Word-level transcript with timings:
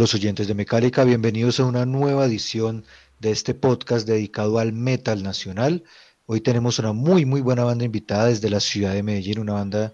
Los 0.00 0.14
oyentes 0.14 0.48
de 0.48 0.54
Mecánica, 0.54 1.04
bienvenidos 1.04 1.60
a 1.60 1.66
una 1.66 1.84
nueva 1.84 2.24
edición 2.24 2.84
de 3.18 3.32
este 3.32 3.52
podcast 3.52 4.08
dedicado 4.08 4.58
al 4.58 4.72
metal 4.72 5.22
nacional. 5.22 5.84
Hoy 6.24 6.40
tenemos 6.40 6.78
una 6.78 6.94
muy 6.94 7.26
muy 7.26 7.42
buena 7.42 7.64
banda 7.64 7.84
invitada 7.84 8.28
desde 8.28 8.48
la 8.48 8.60
ciudad 8.60 8.94
de 8.94 9.02
Medellín, 9.02 9.40
una 9.40 9.52
banda 9.52 9.92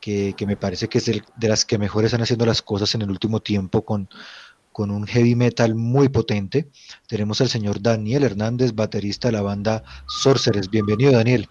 que, 0.00 0.34
que 0.36 0.44
me 0.44 0.56
parece 0.56 0.88
que 0.88 0.98
es 0.98 1.06
de 1.06 1.48
las 1.48 1.64
que 1.64 1.78
mejor 1.78 2.04
están 2.04 2.20
haciendo 2.20 2.44
las 2.44 2.62
cosas 2.62 2.96
en 2.96 3.02
el 3.02 3.10
último 3.12 3.38
tiempo 3.38 3.84
con, 3.84 4.08
con 4.72 4.90
un 4.90 5.06
heavy 5.06 5.36
metal 5.36 5.76
muy 5.76 6.08
potente. 6.08 6.66
Tenemos 7.06 7.40
al 7.40 7.48
señor 7.48 7.80
Daniel 7.80 8.24
Hernández, 8.24 8.74
baterista 8.74 9.28
de 9.28 9.32
la 9.34 9.42
banda 9.42 9.84
Sorcerers. 10.08 10.68
Bienvenido 10.68 11.12
Daniel. 11.12 11.48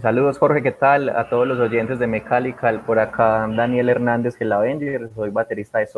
Saludos 0.00 0.38
Jorge, 0.38 0.62
¿qué 0.62 0.70
tal? 0.70 1.08
A 1.08 1.28
todos 1.28 1.48
los 1.48 1.58
oyentes 1.58 1.98
de 1.98 2.06
Mechanical, 2.06 2.84
por 2.84 3.00
acá 3.00 3.48
Daniel 3.48 3.88
Hernández, 3.88 4.36
que 4.36 4.44
la 4.44 4.58
Avenger, 4.58 5.10
soy 5.16 5.30
baterista 5.30 5.80
de 5.80 5.88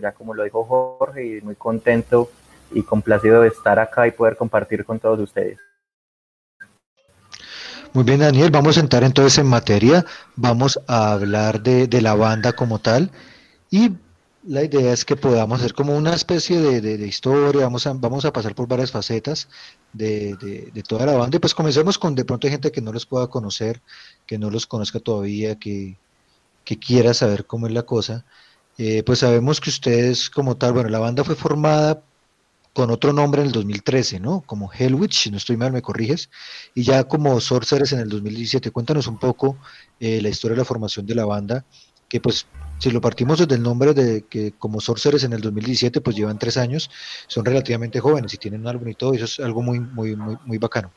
Ya 0.00 0.12
como 0.12 0.34
lo 0.34 0.44
dijo 0.44 0.64
Jorge, 0.98 1.26
y 1.26 1.40
muy 1.40 1.56
contento 1.56 2.30
y 2.70 2.82
complacido 2.82 3.42
de 3.42 3.48
estar 3.48 3.78
acá 3.78 4.06
y 4.06 4.12
poder 4.12 4.36
compartir 4.36 4.84
con 4.84 4.98
todos 4.98 5.18
ustedes. 5.18 5.58
Muy 7.92 8.04
bien, 8.04 8.20
Daniel, 8.20 8.50
vamos 8.50 8.76
a 8.78 8.80
entrar 8.80 9.04
entonces 9.04 9.38
en 9.38 9.46
materia, 9.46 10.06
vamos 10.36 10.80
a 10.86 11.12
hablar 11.12 11.62
de, 11.62 11.86
de 11.88 12.00
la 12.00 12.14
banda 12.14 12.52
como 12.54 12.78
tal 12.78 13.10
y 13.70 13.90
la 14.44 14.64
idea 14.64 14.92
es 14.92 15.04
que 15.04 15.14
podamos 15.14 15.60
hacer 15.60 15.74
como 15.74 15.94
una 15.96 16.14
especie 16.14 16.58
de, 16.58 16.80
de- 16.80 17.06
historia, 17.06 17.62
vamos 17.64 17.86
a, 17.86 17.92
vamos 17.92 18.24
a 18.24 18.32
pasar 18.32 18.54
por 18.54 18.66
varias 18.66 18.90
facetas 18.90 19.48
de, 19.92 20.34
de- 20.72 20.82
toda 20.82 21.04
la 21.06 21.12
banda 21.12 21.36
y 21.36 21.40
pues 21.40 21.54
comencemos 21.54 21.98
con 21.98 22.14
de 22.14 22.24
pronto 22.24 22.48
gente 22.48 22.72
que 22.72 22.80
no 22.80 22.92
los 22.92 23.04
pueda 23.06 23.26
conocer, 23.26 23.82
que 24.26 24.38
no 24.38 24.50
los 24.50 24.66
conozca 24.66 24.98
todavía, 24.98 25.58
que, 25.58 25.96
que 26.64 26.78
quiera 26.78 27.12
saber 27.14 27.46
cómo 27.46 27.66
es 27.66 27.72
la 27.74 27.82
cosa. 27.82 28.24
Eh, 28.78 29.02
pues 29.04 29.20
sabemos 29.20 29.60
que 29.60 29.70
ustedes 29.70 30.30
como 30.30 30.56
tal, 30.56 30.72
bueno, 30.72 30.88
la 30.88 30.98
banda 30.98 31.24
fue 31.24 31.34
formada 31.34 32.02
con 32.72 32.90
otro 32.90 33.12
nombre 33.12 33.42
en 33.42 33.48
el 33.48 33.52
2013, 33.52 34.18
¿no? 34.20 34.42
Como 34.46 34.70
Hellwitch, 34.72 35.24
si 35.24 35.30
no 35.30 35.36
estoy 35.36 35.56
mal, 35.56 35.72
me 35.72 35.82
corriges 35.82 36.30
y 36.74 36.82
ya 36.82 37.04
como 37.04 37.38
Sorcerers 37.40 37.92
en 37.92 38.00
el 38.00 38.08
2017. 38.08 38.70
Cuéntanos 38.70 39.06
un 39.06 39.18
poco 39.18 39.58
eh, 40.00 40.20
la 40.22 40.30
historia 40.30 40.54
de 40.54 40.62
la 40.62 40.64
formación 40.64 41.06
de 41.06 41.14
la 41.14 41.26
banda, 41.26 41.64
que 42.08 42.20
pues 42.20 42.46
si 42.78 42.90
lo 42.90 43.00
partimos 43.00 43.38
desde 43.38 43.54
el 43.54 43.62
nombre 43.62 43.92
de 43.92 44.22
que 44.22 44.52
como 44.58 44.80
Sorcerers 44.80 45.24
en 45.24 45.34
el 45.34 45.42
2017, 45.42 46.00
pues 46.00 46.16
llevan 46.16 46.38
tres 46.38 46.56
años, 46.56 46.90
son 47.26 47.44
relativamente 47.44 48.00
jóvenes 48.00 48.32
y 48.34 48.38
tienen 48.38 48.62
un 48.62 48.68
álbum 48.68 48.88
y 48.88 48.94
todo, 48.94 49.12
y 49.12 49.16
eso 49.18 49.26
es 49.26 49.40
algo 49.40 49.62
muy, 49.62 49.78
muy, 49.78 50.16
muy, 50.16 50.36
muy 50.44 50.58
bacano. 50.58 50.90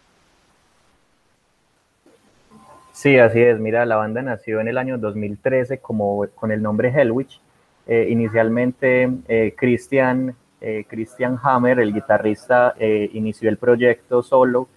Sí, 2.94 3.20
así 3.20 3.42
es. 3.42 3.60
Mira, 3.60 3.86
la 3.86 3.98
banda 3.98 4.22
nació 4.22 4.62
en 4.62 4.70
el 4.70 4.78
año 4.78 4.98
2013 4.98 5.80
como, 5.80 6.26
con 6.34 6.54
el 6.54 6.62
nombre 6.62 6.90
Hellwitch. 6.90 7.42
Eh, 7.88 8.08
inicialmente, 8.10 9.10
eh, 9.28 9.54
Christian, 9.58 10.36
eh, 10.62 10.86
Christian 10.88 11.38
Hammer, 11.44 11.80
el 11.80 11.94
guitarrista, 11.94 12.74
eh, 12.80 13.10
inició 13.14 13.50
el 13.50 13.58
proyecto 13.58 14.24
solo. 14.24 14.68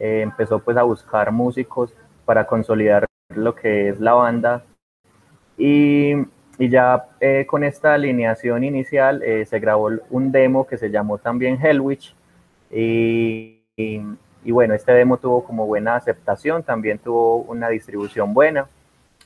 eh, 0.00 0.20
empezó 0.22 0.60
pues 0.60 0.76
a 0.76 0.84
buscar 0.84 1.32
músicos 1.32 1.92
para 2.24 2.46
consolidar 2.46 3.06
lo 3.34 3.54
que 3.54 3.88
es 3.88 3.98
la 4.00 4.12
banda. 4.14 4.62
Y, 5.56 6.12
y 6.58 6.68
ya 6.68 7.06
eh, 7.20 7.46
con 7.48 7.64
esta 7.64 7.94
alineación 7.94 8.62
inicial 8.64 9.22
se 9.46 9.58
grabó 9.58 9.90
un 10.10 10.30
demo 10.32 10.66
que 10.66 10.76
se 10.78 10.90
llamó 10.90 11.18
también 11.18 11.58
Hellwitch. 11.60 12.14
Y, 12.70 13.62
y- 13.76 14.02
y 14.44 14.52
bueno, 14.52 14.74
este 14.74 14.92
demo 14.92 15.16
tuvo 15.18 15.44
como 15.44 15.66
buena 15.66 15.96
aceptación, 15.96 16.62
también 16.62 16.98
tuvo 16.98 17.38
una 17.38 17.68
distribución 17.68 18.32
buena. 18.32 18.68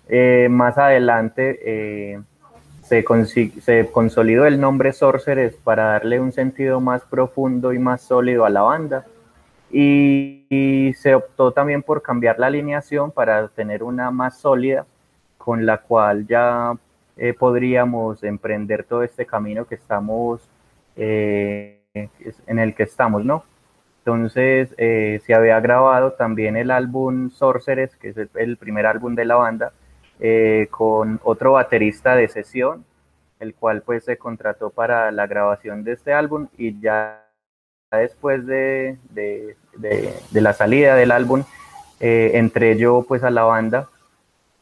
Eh, 0.09 0.49
más 0.51 0.79
adelante 0.79 1.61
eh, 1.65 2.21
se, 3.61 3.91
consolidó 3.91 4.47
el 4.47 4.61
nombre 4.61 4.93
Sorcerers 4.93 5.57
para 5.57 5.85
darle 5.93 6.21
un 6.21 6.33
sentido 6.33 6.81
más 6.81 7.03
profundo 7.03 7.73
y 7.73 7.79
más 7.79 8.03
sólido 8.03 8.45
a 8.45 8.51
la 8.51 8.63
banda. 8.63 9.07
Y, 9.71 10.93
se 10.97 11.15
optó 11.15 11.53
también 11.53 11.83
por 11.83 12.03
cambiar 12.03 12.39
la 12.39 12.49
alineación 12.49 13.11
para 13.11 13.49
tener 13.49 13.83
una 13.83 14.11
más 14.11 14.39
sólida, 14.39 14.85
con 15.39 15.65
la 15.65 15.79
cual 15.79 16.27
ya 16.27 16.75
eh, 17.17 17.33
podríamos 17.33 18.23
emprender 18.23 18.85
todo 18.85 19.03
este 19.03 19.25
camino 19.25 19.65
que 19.65 19.77
estamos, 19.77 20.43
eh, 20.97 21.81
en 21.95 22.59
el 22.59 22.75
que 22.75 22.83
estamos, 22.83 23.25
¿no? 23.25 23.45
Entonces 24.05 24.75
eh, 24.79 25.21
se 25.25 25.33
había 25.33 25.59
grabado 25.61 26.13
también 26.13 26.57
el 26.57 26.71
álbum 26.71 27.31
Sorcerers, 27.31 27.97
que 27.97 28.09
es 28.09 28.17
el 28.35 28.57
primer 28.57 28.85
álbum 28.85 29.15
de 29.15 29.25
la 29.25 29.37
banda, 29.37 29.73
eh, 30.25 30.69
con 30.71 31.19
otro 31.25 31.53
baterista 31.55 32.15
de 32.15 32.29
sesión, 32.29 32.85
el 33.41 33.55
cual 33.55 33.83
pues 33.83 34.05
se 34.05 34.17
contrató 34.17 34.71
para 34.71 35.11
la 35.11 35.27
grabación 35.27 35.83
de 35.83 35.93
este 35.95 36.13
álbum 36.13 36.47
y 36.57 36.79
ya 36.81 37.25
después 37.91 38.47
de, 38.47 38.97
de- 39.11 39.57
la 40.41 40.53
salida 40.53 40.95
del 40.95 41.11
álbum 41.11 41.43
eh, 41.99 42.31
entré 42.35 42.77
yo 42.79 43.05
pues 43.07 43.25
a 43.25 43.31
la 43.31 43.43
banda. 43.43 43.89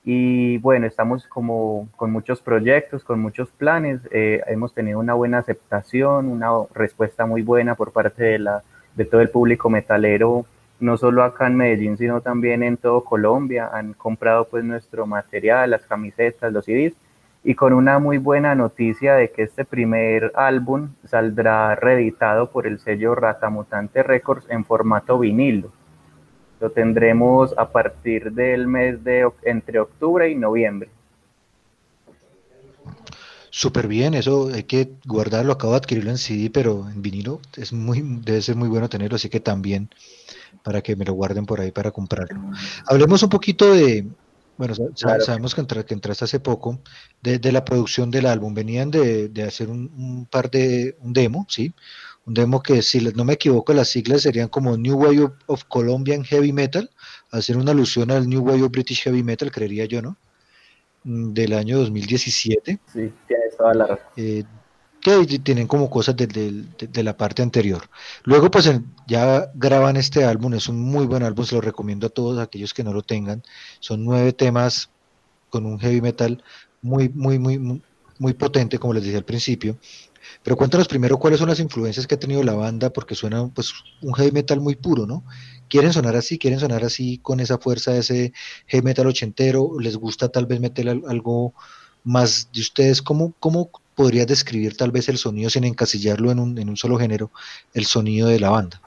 Y 0.03 0.57
bueno, 0.59 0.87
estamos 0.87 1.27
como 1.27 1.89
con 1.95 2.11
muchos 2.11 2.41
proyectos, 2.41 3.05
con 3.05 3.21
muchos 3.21 3.51
planes, 3.51 4.01
eh, 4.11 4.41
hemos 4.47 4.73
tenido 4.73 4.99
una 4.99 5.13
buena 5.13 5.39
aceptación, 5.39 6.27
una 6.29 6.49
respuesta 6.75 7.27
muy 7.27 7.43
buena 7.43 7.75
por 7.75 7.93
parte 7.93 8.25
de, 8.25 8.39
la, 8.39 8.63
de 8.97 9.05
todo 9.05 9.21
el 9.21 9.29
público 9.29 9.69
metalero, 9.69 10.47
no 10.81 10.97
solo 10.97 11.23
acá 11.23 11.47
en 11.47 11.57
Medellín, 11.57 11.97
sino 11.97 12.21
también 12.21 12.63
en 12.63 12.77
todo 12.77 13.05
Colombia, 13.05 13.71
han 13.73 13.93
comprado 13.93 14.47
pues 14.49 14.65
nuestro 14.65 15.07
material, 15.07 15.71
las 15.71 15.87
camisetas, 15.87 16.53
los 16.53 16.65
CDs, 16.65 16.95
y 17.43 17.55
con 17.55 17.73
una 17.73 17.99
muy 17.99 18.19
buena 18.19 18.55
noticia 18.55 19.15
de 19.15 19.31
que 19.31 19.43
este 19.43 19.65
primer 19.65 20.33
álbum 20.35 20.91
saldrá 21.05 21.75
reeditado 21.75 22.51
por 22.51 22.67
el 22.67 22.79
sello 22.79 23.15
Ratamutante 23.15 24.03
Records 24.03 24.47
en 24.51 24.65
formato 24.65 25.19
vinilo. 25.19 25.73
Lo 26.61 26.71
tendremos 26.71 27.55
a 27.57 27.71
partir 27.71 28.33
del 28.33 28.67
mes 28.67 29.03
de 29.03 29.31
entre 29.43 29.81
octubre 29.81 30.29
y 30.29 30.35
noviembre. 30.35 30.91
Súper 33.49 33.89
bien, 33.89 34.15
eso 34.15 34.49
hay 34.55 34.63
que 34.63 34.93
guardarlo, 35.05 35.53
acabo 35.53 35.73
de 35.73 35.79
adquirirlo 35.79 36.11
en 36.11 36.19
CD, 36.19 36.51
pero 36.51 36.89
en 36.89 37.03
vinilo 37.03 37.41
es 37.57 37.73
muy, 37.73 38.01
debe 38.01 38.43
ser 38.43 38.55
muy 38.57 38.69
bueno 38.69 38.89
tenerlo, 38.89 39.17
así 39.17 39.29
que 39.29 39.41
también 39.41 39.91
para 40.63 40.81
que 40.83 40.97
me 40.97 41.05
lo 41.05 41.15
guarden 41.15 41.47
por 41.47 41.61
ahí 41.61 41.71
para 41.73 41.91
comprarlo. 41.91 42.41
Hablemos 42.87 43.23
un 43.23 43.29
poquito 43.29 43.73
de, 43.75 44.07
bueno, 44.57 44.75
Claro. 44.99 45.21
sabemos 45.25 45.55
que, 45.55 45.61
entra- 45.63 45.85
que 45.85 45.95
entraste 45.95 46.25
hace 46.25 46.41
poco, 46.41 46.81
de, 47.23 47.39
de 47.39 47.53
la 47.53 47.65
producción 47.65 48.11
del 48.11 48.27
álbum. 48.27 48.53
Venían 48.55 48.91
de, 48.91 49.29
de 49.29 49.43
hacer 49.43 49.69
un, 49.71 49.91
un 49.97 50.27
par 50.27 50.51
de, 50.51 50.97
un 51.01 51.13
demo, 51.13 51.47
¿sí? 51.49 51.73
Un 52.27 52.35
demo 52.35 52.63
que, 52.63 52.83
si 52.83 53.01
no 53.01 53.25
me 53.25 53.33
equivoco, 53.33 53.73
las 53.73 53.89
siglas 53.89 54.23
serían 54.23 54.49
como 54.49 54.77
New 54.77 54.97
Wave 54.97 55.23
of, 55.25 55.33
of 55.47 55.65
Colombian 55.65 56.23
Heavy 56.25 56.53
Metal, 56.53 56.91
hacer 57.31 57.57
una 57.57 57.73
alusión 57.73 58.11
al 58.11 58.29
New 58.29 58.43
Wave 58.43 58.63
of 58.63 58.71
British 58.71 59.03
Heavy 59.05 59.23
Metal, 59.23 59.51
creería 59.51 59.87
yo, 59.87 60.03
¿no? 60.03 60.17
Mm, 61.05 61.33
Del 61.33 61.55
año 61.55 61.79
2017 61.79 62.79
Sí, 62.93 63.11
tienes 63.27 63.57
toda 63.57 63.73
la 63.73 63.87
razón. 63.87 64.07
eh, 64.17 64.45
que 65.01 65.39
tienen 65.39 65.67
como 65.67 65.89
cosas 65.91 66.17
de, 66.17 67.03
la 67.03 67.17
parte 67.17 67.43
anterior. 67.43 67.89
Luego, 68.25 68.51
pues 68.51 68.71
ya 69.07 69.51
graban 69.55 69.97
este 69.97 70.25
álbum, 70.25 70.55
es 70.55 70.69
un 70.69 70.81
muy 70.81 71.07
buen 71.07 71.23
álbum, 71.23 71.45
se 71.45 71.55
lo 71.55 71.61
recomiendo 71.61 72.07
a 72.07 72.11
todos 72.11 72.39
aquellos 72.39 72.75
que 72.75 72.85
no 72.85 72.93
lo 72.93 73.03
tengan. 73.03 73.43
Son 73.81 74.05
nueve 74.05 74.33
temas 74.33 74.91
con 75.49 75.67
un 75.67 75.79
heavy 75.79 76.01
metal 76.01 76.43
muy, 76.81 77.09
muy, 77.11 77.39
muy, 77.39 77.59
muy, 78.19 78.35
potente, 78.35 78.79
como 78.79 78.95
les 78.95 79.05
dije 79.05 79.17
al 79.17 79.25
principio. 79.25 79.79
Pero 80.43 80.57
cuéntanos 80.57 80.87
primero 80.87 81.19
cuáles 81.19 81.39
son 81.39 81.49
las 81.49 81.61
influencias 81.61 82.07
que 82.07 82.15
ha 82.15 82.19
tenido 82.19 82.43
la 82.43 82.55
banda, 82.55 82.91
porque 82.91 83.15
suena 83.15 83.49
pues 83.49 83.73
un 84.03 84.15
heavy 84.15 84.33
metal 84.33 84.61
muy 84.61 84.77
puro, 84.77 85.07
¿no? 85.07 85.25
¿Quieren 85.69 85.93
sonar 85.93 86.17
así? 86.17 86.39
¿Quieren 86.39 86.61
sonar 86.61 86.85
así 86.85 87.19
con 87.19 87.41
esa 87.41 87.59
fuerza 87.59 87.97
ese 87.97 88.33
heavy 88.67 88.85
metal 88.85 89.07
ochentero? 89.07 89.79
¿Les 89.81 89.97
gusta 89.97 90.29
tal 90.29 90.47
vez 90.47 90.61
meter 90.61 90.89
al- 90.89 91.03
algo 91.09 91.55
más 92.05 92.51
de 92.53 92.61
ustedes? 92.61 93.03
¿Cómo, 93.03 93.35
cómo 93.41 93.71
podrías 93.95 94.27
describir 94.27 94.77
tal 94.77 94.91
vez 94.91 95.09
el 95.09 95.19
sonido 95.19 95.51
sin 95.51 95.65
encasillarlo 95.65 96.31
en 96.31 96.39
un, 96.39 96.77
solo 96.77 96.99
género, 96.99 97.31
el 97.75 97.85
sonido 97.85 98.29
de 98.29 98.41
la 98.41 98.51
banda? 98.51 98.81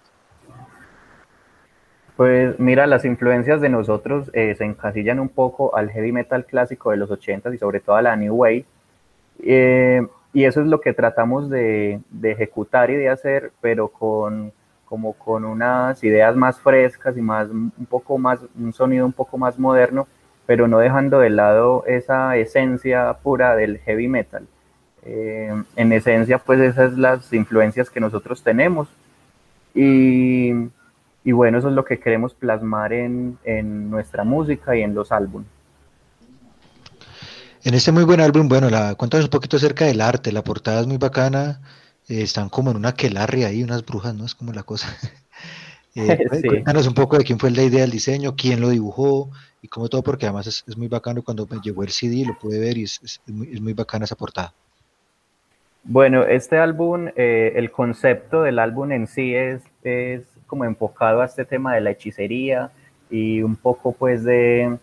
Pues 2.16 2.60
mira, 2.60 2.86
las 2.86 3.06
influencias 3.06 3.60
de 3.60 3.70
nosotros 3.70 4.30
eh, 4.34 4.54
se 4.56 4.66
encasillan 4.66 5.20
un 5.20 5.30
poco 5.30 5.76
al 5.76 5.90
heavy 5.90 6.12
metal 6.12 6.46
clásico 6.46 6.92
de 6.92 6.98
los 6.98 7.10
80s 7.10 7.56
y 7.56 7.58
sobre 7.58 7.80
todo 7.80 7.96
a 7.96 8.02
la 8.02 8.16
New 8.16 8.36
Wave. 8.36 8.66
Eh, 9.44 10.06
y 10.32 10.46
eso 10.46 10.62
es 10.62 10.68
lo 10.68 10.80
que 10.80 10.94
tratamos 10.94 11.50
de, 11.50 12.00
de, 12.10 12.32
ejecutar 12.32 12.92
y 12.92 12.96
de 12.96 13.10
hacer, 13.10 13.52
pero 13.62 13.88
con 13.88 14.52
como 14.94 15.14
con 15.14 15.44
unas 15.44 16.04
ideas 16.04 16.36
más 16.36 16.60
frescas 16.60 17.18
y 17.18 17.22
más 17.22 17.50
un 17.50 17.88
poco 17.90 18.20
más 18.20 18.42
un 18.56 18.74
sonido 18.74 19.08
un 19.08 19.12
poco 19.12 19.40
más 19.40 19.58
moderno, 19.58 20.08
pero 20.46 20.68
no 20.68 20.78
dejando 20.78 21.18
de 21.18 21.32
lado 21.32 21.84
esa 21.88 22.38
esencia 22.38 23.12
pura 23.24 23.56
del 23.56 23.80
heavy 23.80 24.08
metal. 24.08 24.48
Eh, 25.06 25.64
en 25.76 25.92
esencia, 25.92 26.38
pues 26.38 26.60
esas 26.60 26.92
son 26.92 27.02
las 27.02 27.34
influencias 27.34 27.90
que 27.90 28.00
nosotros 28.00 28.42
tenemos. 28.42 28.88
Y, 29.76 30.52
y 31.24 31.32
bueno, 31.32 31.58
eso 31.58 31.70
es 31.70 31.74
lo 31.74 31.86
que 31.86 32.00
queremos 32.00 32.34
plasmar 32.34 32.94
en, 32.94 33.38
en 33.44 33.90
nuestra 33.90 34.24
música 34.24 34.76
y 34.76 34.82
en 34.82 34.94
los 34.94 35.12
álbumes. 35.12 35.48
En 37.64 37.74
este 37.74 37.94
muy 37.94 38.04
buen 38.04 38.20
álbum, 38.20 38.50
bueno, 38.50 38.70
la, 38.70 38.96
cuéntanos 38.96 39.26
un 39.26 39.30
poquito 39.30 39.56
acerca 39.56 39.86
del 39.86 40.02
arte, 40.02 40.34
la 40.34 40.44
portada 40.44 40.82
es 40.82 40.88
muy 40.88 40.98
bacana, 40.98 41.62
eh, 42.10 42.22
están 42.22 42.50
como 42.50 42.72
en 42.72 42.78
una 42.78 42.94
quelarre 42.94 43.46
ahí, 43.46 43.64
unas 43.64 43.86
brujas, 43.86 44.14
¿no? 44.14 44.26
Es 44.26 44.36
como 44.36 44.52
la 44.52 44.64
cosa. 44.64 44.88
eh, 45.96 46.18
sí. 46.42 46.48
Cuéntanos 46.48 46.88
un 46.88 46.94
poco 46.94 47.18
de 47.18 47.24
quién 47.24 47.40
fue 47.40 47.52
la 47.52 47.64
idea 47.64 47.82
del 47.82 47.92
diseño, 47.92 48.36
quién 48.36 48.60
lo 48.60 48.70
dibujó 48.70 49.30
y 49.62 49.70
cómo 49.70 49.88
todo, 49.88 50.04
porque 50.04 50.26
además 50.26 50.48
es, 50.48 50.66
es 50.68 50.76
muy 50.76 50.90
bacano 50.90 51.22
cuando 51.22 51.48
me 51.50 51.60
llegó 51.62 51.84
el 51.84 51.92
CD, 51.92 52.26
lo 52.26 52.38
pude 52.38 52.60
ver 52.60 52.78
y 52.78 52.84
es, 52.84 53.00
es, 53.02 53.22
muy, 53.28 53.54
es 53.54 53.62
muy 53.62 53.72
bacana 53.72 54.04
esa 54.04 54.16
portada. 54.16 54.54
Bueno, 55.86 56.24
este 56.24 56.58
álbum, 56.58 57.10
eh, 57.16 57.54
el 57.56 57.70
concepto 57.70 58.42
del 58.42 58.60
álbum 58.60 58.92
en 58.94 59.06
sí 59.06 59.36
es, 59.36 59.62
es 59.84 60.24
como 60.48 60.64
enfocado 60.64 61.22
a 61.22 61.26
este 61.26 61.44
tema 61.44 61.76
de 61.76 61.82
la 61.82 61.92
hechicería 61.92 62.72
y 63.10 63.42
un 63.42 63.58
poco 63.58 63.92
pues 63.92 64.24
de, 64.24 64.78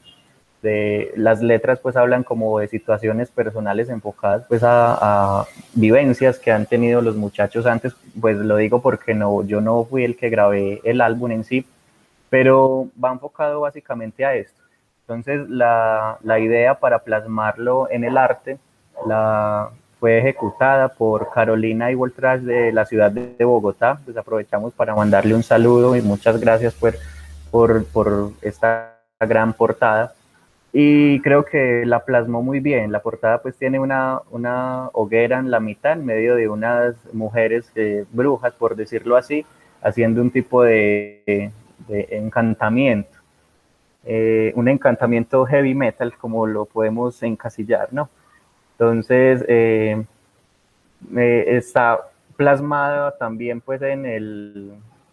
de 0.63 1.11
las 1.17 1.41
letras 1.41 1.81
pues 1.81 1.97
hablan 1.97 2.23
como 2.23 2.59
de 2.59 2.69
situaciones 2.69 3.31
personales 3.31 3.89
enfocadas 3.89 4.45
pues 4.47 4.63
a, 4.63 5.41
a, 5.41 5.47
vivencias 5.73 6.39
que 6.39 6.53
han 6.53 6.67
tenido 6.67 7.01
los 7.01 7.17
muchachos 7.17 7.65
antes, 7.65 7.97
pues 8.21 8.37
lo 8.37 8.57
digo 8.57 8.83
porque 8.83 9.15
no, 9.15 9.43
yo 9.43 9.63
no 9.63 9.85
fui 9.85 10.05
el 10.05 10.17
que 10.19 10.29
grabé 10.29 10.83
el 10.85 11.01
álbum 11.01 11.31
en 11.31 11.45
sí, 11.45 11.65
pero 12.29 12.89
va 13.03 13.11
enfocado 13.11 13.61
básicamente 13.61 14.27
a 14.27 14.35
esto. 14.35 14.61
Entonces 15.03 15.49
la, 15.49 16.19
la 16.23 16.39
idea 16.39 16.79
para 16.79 16.99
plasmarlo 17.01 17.89
en 17.91 18.05
el 18.05 18.19
arte 18.19 18.59
la, 19.07 19.71
fue 20.01 20.19
ejecutada 20.19 20.89
por 20.89 21.31
Carolina 21.31 21.91
Igualtrash 21.91 22.41
de 22.41 22.73
la 22.73 22.87
ciudad 22.87 23.11
de 23.13 23.45
Bogotá. 23.45 24.01
Pues 24.03 24.17
aprovechamos 24.17 24.73
para 24.73 24.95
mandarle 24.95 25.35
un 25.35 25.43
saludo 25.43 25.95
y 25.95 26.01
muchas 26.01 26.41
gracias 26.41 26.73
por, 26.73 26.95
por, 27.51 27.85
por 27.85 28.33
esta 28.41 28.97
gran 29.21 29.53
portada. 29.53 30.15
Y 30.73 31.21
creo 31.21 31.45
que 31.45 31.85
la 31.85 32.05
plasmó 32.05 32.43
muy 32.43 32.61
bien. 32.61 32.93
La 32.93 33.01
portada 33.01 33.43
pues 33.43 33.57
tiene 33.57 33.79
una, 33.79 34.21
una 34.31 34.89
hoguera 34.95 35.39
en 35.39 35.51
la 35.51 35.61
mitad, 35.61 35.93
en 35.93 36.07
medio 36.07 36.35
de 36.35 36.49
unas 36.49 36.95
mujeres 37.13 37.71
eh, 37.75 38.07
brujas, 38.11 38.55
por 38.55 38.77
decirlo 38.77 39.17
así, 39.17 39.45
haciendo 39.83 40.23
un 40.23 40.31
tipo 40.31 40.63
de, 40.63 41.51
de 41.89 42.09
encantamiento. 42.13 43.19
Eh, 44.05 44.53
un 44.57 44.69
encantamiento 44.69 45.45
heavy 45.45 45.75
metal, 45.75 46.15
como 46.17 46.47
lo 46.47 46.65
podemos 46.65 47.23
encasillar, 47.23 47.89
¿no? 47.93 48.09
Entonces, 48.81 49.45
eh, 49.47 50.07
está 51.15 52.01
plasmada 52.35 53.15
también 53.19 53.61
pues 53.61 53.83
en 53.83 54.07
el, 54.07 54.73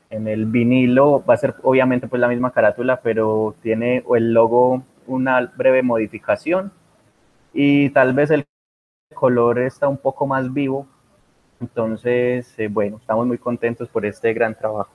en 0.09 0.29
el 0.29 0.45
vinilo, 0.45 1.21
va 1.25 1.33
a 1.33 1.37
ser 1.37 1.53
obviamente 1.63 2.07
pues 2.07 2.21
la 2.21 2.29
misma 2.29 2.51
carátula, 2.51 3.01
pero 3.01 3.55
tiene 3.61 4.05
el 4.15 4.33
logo 4.33 4.83
una 5.05 5.51
breve 5.57 5.83
modificación 5.83 6.71
y 7.53 7.89
tal 7.89 8.13
vez 8.13 8.31
el 8.31 8.45
color 9.13 9.59
está 9.59 9.89
un 9.89 9.97
poco 9.97 10.25
más 10.25 10.53
vivo. 10.53 10.87
Entonces, 11.59 12.47
eh, 12.57 12.69
bueno, 12.69 12.99
estamos 13.01 13.27
muy 13.27 13.37
contentos 13.37 13.89
por 13.89 14.05
este 14.05 14.31
gran 14.33 14.55
trabajo. 14.55 14.91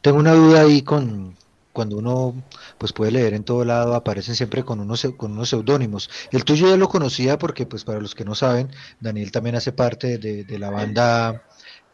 Tengo 0.00 0.18
una 0.18 0.32
duda 0.32 0.62
ahí 0.62 0.82
con, 0.82 1.36
cuando 1.78 1.96
uno 1.96 2.34
pues 2.76 2.92
puede 2.92 3.12
leer 3.12 3.34
en 3.34 3.44
todo 3.44 3.64
lado, 3.64 3.94
aparecen 3.94 4.34
siempre 4.34 4.64
con 4.64 4.80
unos, 4.80 5.06
con 5.16 5.30
unos 5.30 5.48
seudónimos. 5.48 6.10
El 6.32 6.44
tuyo 6.44 6.68
ya 6.68 6.76
lo 6.76 6.88
conocía 6.88 7.38
porque, 7.38 7.66
pues 7.66 7.84
para 7.84 8.00
los 8.00 8.16
que 8.16 8.24
no 8.24 8.34
saben, 8.34 8.68
Daniel 8.98 9.30
también 9.30 9.54
hace 9.54 9.70
parte 9.70 10.18
de, 10.18 10.42
de 10.42 10.58
la 10.58 10.70
banda 10.70 11.44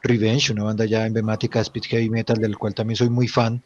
Revenge, 0.03 0.53
una 0.53 0.65
banda 0.65 0.87
ya 0.87 1.05
emblemática 1.05 1.59
de 1.59 1.65
speed 1.65 1.83
heavy 1.85 2.09
metal, 2.09 2.39
del 2.39 2.57
cual 2.57 2.75
también 2.75 2.97
soy 2.97 3.11
muy 3.11 3.29
fan. 3.29 3.63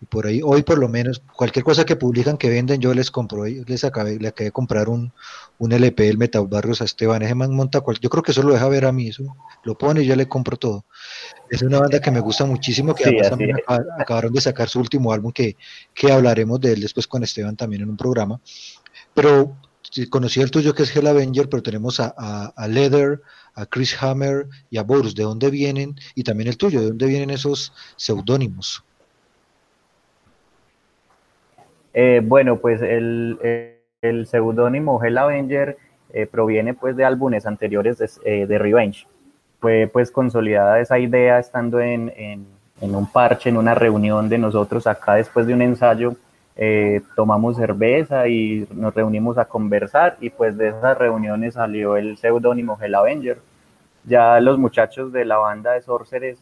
Y 0.00 0.06
por 0.06 0.26
ahí, 0.26 0.40
hoy 0.44 0.62
por 0.62 0.78
lo 0.78 0.88
menos, 0.88 1.22
cualquier 1.36 1.64
cosa 1.64 1.84
que 1.86 1.96
publican, 1.96 2.36
que 2.36 2.50
venden, 2.50 2.80
yo 2.80 2.92
les 2.92 3.10
compro, 3.10 3.46
les 3.46 3.84
acabé, 3.84 4.18
le 4.18 4.28
acabé 4.28 4.46
de 4.46 4.52
comprar 4.52 4.90
un, 4.90 5.12
un 5.58 5.72
LP 5.72 6.04
del 6.04 6.18
Metal 6.18 6.46
Barrios 6.46 6.82
a 6.82 6.84
Esteban, 6.84 7.22
ese 7.22 7.34
man 7.34 7.54
monta 7.54 7.80
cual, 7.80 7.98
yo 8.00 8.10
creo 8.10 8.22
que 8.22 8.32
eso 8.32 8.42
lo 8.42 8.52
deja 8.52 8.68
ver 8.68 8.84
a 8.84 8.92
mí, 8.92 9.08
eso 9.08 9.24
lo 9.64 9.78
pone 9.78 10.02
y 10.02 10.06
yo 10.06 10.14
le 10.14 10.28
compro 10.28 10.58
todo. 10.58 10.84
Es 11.50 11.62
una 11.62 11.80
banda 11.80 12.00
que 12.00 12.10
me 12.10 12.20
gusta 12.20 12.44
muchísimo, 12.44 12.94
que 12.94 13.04
sí, 13.04 13.08
además 13.10 13.30
también 13.30 13.56
acabaron 13.98 14.32
de 14.34 14.40
sacar 14.40 14.68
su 14.68 14.80
último 14.80 15.12
álbum, 15.12 15.32
que, 15.32 15.56
que 15.94 16.12
hablaremos 16.12 16.60
de 16.60 16.72
él 16.72 16.80
después 16.80 17.06
con 17.06 17.22
Esteban 17.22 17.56
también 17.56 17.82
en 17.82 17.90
un 17.90 17.96
programa. 17.96 18.38
Pero 19.14 19.56
conocí 20.10 20.42
el 20.42 20.50
tuyo 20.50 20.74
que 20.74 20.82
es 20.82 20.94
Hell 20.94 21.06
Avenger, 21.06 21.48
pero 21.48 21.62
tenemos 21.62 22.00
a, 22.00 22.14
a, 22.18 22.52
a, 22.54 22.68
Leather, 22.68 23.22
a 23.54 23.64
Chris 23.64 23.96
Hammer 24.02 24.46
y 24.68 24.76
a 24.76 24.82
Boris. 24.82 25.14
¿De 25.14 25.22
dónde 25.22 25.48
vienen? 25.48 25.96
Y 26.14 26.22
también 26.22 26.48
el 26.48 26.58
tuyo, 26.58 26.80
¿de 26.80 26.88
dónde 26.88 27.06
vienen 27.06 27.30
esos 27.30 27.72
seudónimos? 27.96 28.84
Eh, 31.98 32.20
bueno, 32.22 32.58
pues 32.58 32.82
el, 32.82 33.38
el 34.02 34.26
seudónimo 34.26 35.02
Hell 35.02 35.16
Avenger 35.16 35.78
eh, 36.12 36.26
proviene 36.26 36.74
pues 36.74 36.94
de 36.94 37.06
álbumes 37.06 37.46
anteriores 37.46 37.96
de, 37.96 38.10
eh, 38.26 38.46
de, 38.46 38.58
Revenge. 38.58 39.06
Fue 39.60 39.88
pues 39.90 40.10
consolidada 40.10 40.78
esa 40.78 40.98
idea 40.98 41.38
estando 41.38 41.80
en, 41.80 42.12
en, 42.14 42.94
un 42.94 43.10
parche, 43.10 43.48
en 43.48 43.56
una 43.56 43.74
reunión 43.74 44.28
de 44.28 44.36
nosotros 44.36 44.86
acá 44.86 45.14
después 45.14 45.46
de 45.46 45.54
un 45.54 45.62
ensayo. 45.62 46.16
Tomamos 47.14 47.56
cerveza 47.56 48.28
y 48.28 48.68
nos 48.74 48.94
reunimos 48.94 49.38
a 49.38 49.46
conversar 49.46 50.18
y 50.20 50.28
pues 50.28 50.56
de 50.58 50.68
esas 50.68 50.98
reuniones 50.98 51.54
salió 51.54 51.96
el 51.96 52.18
seudónimo 52.18 52.78
Hell 52.78 52.94
Avenger. 52.94 53.38
Ya 54.04 54.38
los 54.40 54.58
muchachos 54.58 55.12
de 55.12 55.24
la 55.24 55.38
banda 55.38 55.72
de 55.72 55.80
Sorceres 55.80 56.38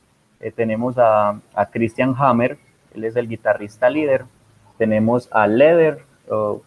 tenemos 0.57 0.99
a, 0.99 1.41
a 1.55 1.67
Christian 1.67 2.15
Hammer, 2.19 2.59
él 2.93 3.05
es 3.05 3.15
el 3.15 3.29
guitarrista 3.29 3.89
líder, 3.89 4.25
tenemos 4.79 5.29
a 5.33 5.47
Leder, 5.47 6.03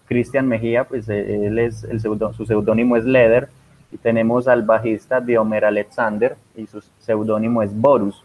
Cristian 0.05 0.47
Mejía, 0.47 0.83
pues 0.83 1.09
él 1.09 1.57
es 1.59 1.83
el 1.83 1.99
su 1.99 2.45
seudónimo 2.45 2.95
es 2.95 3.05
Leder, 3.05 3.49
y 3.91 3.97
tenemos 3.97 4.47
al 4.47 4.63
bajista 4.63 5.21
Diomer 5.21 5.65
Alexander, 5.65 6.35
y 6.55 6.67
su 6.67 6.81
seudónimo 6.99 7.61
es 7.61 7.75
Borus. 7.75 8.23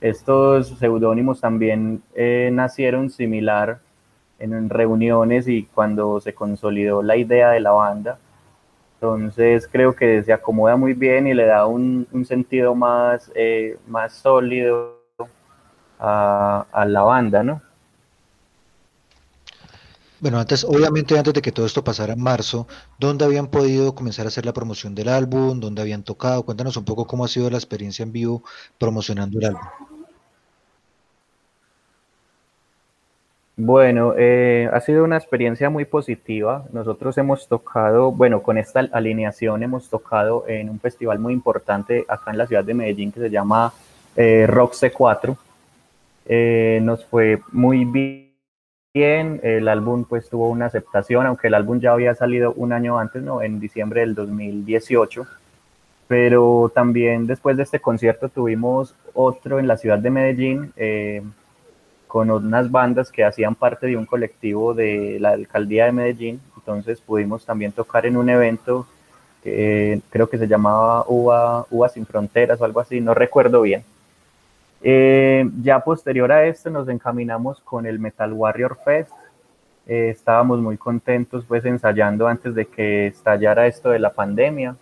Estos 0.00 0.68
seudónimos 0.78 1.40
también 1.40 2.02
eh, 2.14 2.50
nacieron 2.52 3.10
similar 3.10 3.80
en 4.38 4.68
reuniones 4.68 5.48
y 5.48 5.64
cuando 5.64 6.20
se 6.20 6.34
consolidó 6.34 7.02
la 7.02 7.16
idea 7.16 7.50
de 7.50 7.60
la 7.60 7.70
banda. 7.70 8.18
Entonces 8.94 9.68
creo 9.70 9.94
que 9.94 10.22
se 10.22 10.32
acomoda 10.32 10.76
muy 10.76 10.92
bien 10.94 11.26
y 11.26 11.34
le 11.34 11.46
da 11.46 11.66
un, 11.66 12.06
sentido 12.26 12.74
más, 12.74 13.30
eh, 13.34 13.78
más 13.86 14.14
sólido 14.14 14.98
a 15.98 16.84
la 16.86 17.02
banda, 17.02 17.42
¿no? 17.42 17.62
Bueno, 20.24 20.38
antes, 20.38 20.64
obviamente 20.64 21.18
antes 21.18 21.34
de 21.34 21.42
que 21.42 21.52
todo 21.52 21.66
esto 21.66 21.84
pasara 21.84 22.14
en 22.14 22.22
marzo, 22.22 22.66
¿dónde 22.98 23.26
habían 23.26 23.48
podido 23.48 23.94
comenzar 23.94 24.24
a 24.24 24.28
hacer 24.28 24.46
la 24.46 24.54
promoción 24.54 24.94
del 24.94 25.10
álbum? 25.10 25.60
¿Dónde 25.60 25.82
habían 25.82 26.02
tocado? 26.02 26.42
Cuéntanos 26.44 26.78
un 26.78 26.86
poco 26.86 27.06
cómo 27.06 27.26
ha 27.26 27.28
sido 27.28 27.50
la 27.50 27.58
experiencia 27.58 28.04
en 28.04 28.10
vivo 28.10 28.42
promocionando 28.78 29.38
el 29.38 29.44
álbum. 29.44 29.60
Bueno, 33.58 34.14
eh, 34.16 34.66
ha 34.72 34.80
sido 34.80 35.04
una 35.04 35.18
experiencia 35.18 35.68
muy 35.68 35.84
positiva. 35.84 36.64
Nosotros 36.72 37.18
hemos 37.18 37.46
tocado, 37.46 38.10
bueno, 38.10 38.42
con 38.42 38.56
esta 38.56 38.80
alineación 38.80 39.62
hemos 39.62 39.90
tocado 39.90 40.48
en 40.48 40.70
un 40.70 40.80
festival 40.80 41.18
muy 41.18 41.34
importante 41.34 42.06
acá 42.08 42.30
en 42.30 42.38
la 42.38 42.46
ciudad 42.46 42.64
de 42.64 42.72
Medellín 42.72 43.12
que 43.12 43.20
se 43.20 43.28
llama 43.28 43.74
eh, 44.16 44.46
Rock 44.48 44.72
C4. 44.72 45.36
Eh, 46.24 46.80
nos 46.82 47.04
fue 47.04 47.42
muy 47.52 47.84
bien 47.84 48.33
bien, 48.94 49.40
el 49.42 49.66
álbum 49.66 50.04
pues 50.04 50.28
tuvo 50.30 50.48
una 50.48 50.66
aceptación, 50.66 51.26
aunque 51.26 51.48
el 51.48 51.54
álbum 51.54 51.80
ya 51.80 51.92
había 51.92 52.14
salido 52.14 52.52
un 52.52 52.72
año 52.72 52.98
antes, 52.98 53.22
¿no? 53.22 53.42
En 53.42 53.58
diciembre 53.58 54.02
del 54.02 54.14
2018, 54.14 55.26
pero 56.06 56.70
también 56.72 57.26
después 57.26 57.56
de 57.56 57.64
este 57.64 57.80
concierto 57.80 58.28
tuvimos 58.28 58.94
otro 59.12 59.58
en 59.58 59.66
la 59.66 59.76
ciudad 59.76 59.98
de 59.98 60.10
Medellín, 60.10 60.72
eh, 60.76 61.22
con 62.06 62.30
unas 62.30 62.70
bandas 62.70 63.10
que 63.10 63.24
hacían 63.24 63.56
parte 63.56 63.88
de 63.88 63.96
un 63.96 64.06
colectivo 64.06 64.74
de 64.74 65.18
la 65.20 65.30
alcaldía 65.30 65.86
de 65.86 65.92
Medellín, 65.92 66.40
entonces 66.56 67.00
pudimos 67.00 67.44
también 67.44 67.72
tocar 67.72 68.06
en 68.06 68.16
un 68.16 68.28
evento 68.30 68.86
creo 69.44 70.28
que 70.30 70.38
se 70.38 70.48
llamaba 70.48 71.04
Uva, 71.06 71.66
Uva 71.70 71.88
Sin 71.90 72.06
Fronteras 72.06 72.58
o 72.60 72.64
algo 72.64 72.80
así, 72.80 73.00
no 73.00 73.12
recuerdo 73.12 73.60
bien. 73.60 73.84
Eh, 74.86 75.48
ya 75.62 75.80
posterior 75.80 76.30
a 76.30 76.44
esto 76.44 76.68
nos 76.68 76.86
encaminamos 76.90 77.58
con 77.62 77.86
el 77.86 77.98
Metal 77.98 78.30
Warrior 78.30 78.78
Fest. 78.84 79.12
Eh, 79.86 80.10
estábamos 80.10 80.60
muy 80.60 80.76
contentos 80.76 81.46
pues 81.46 81.64
ensayando 81.64 82.28
antes 82.28 82.54
de 82.54 82.66
que 82.66 83.06
estallara 83.06 83.66
esto 83.66 83.88
de 83.88 83.98
la 83.98 84.12
pandemia. 84.12 84.76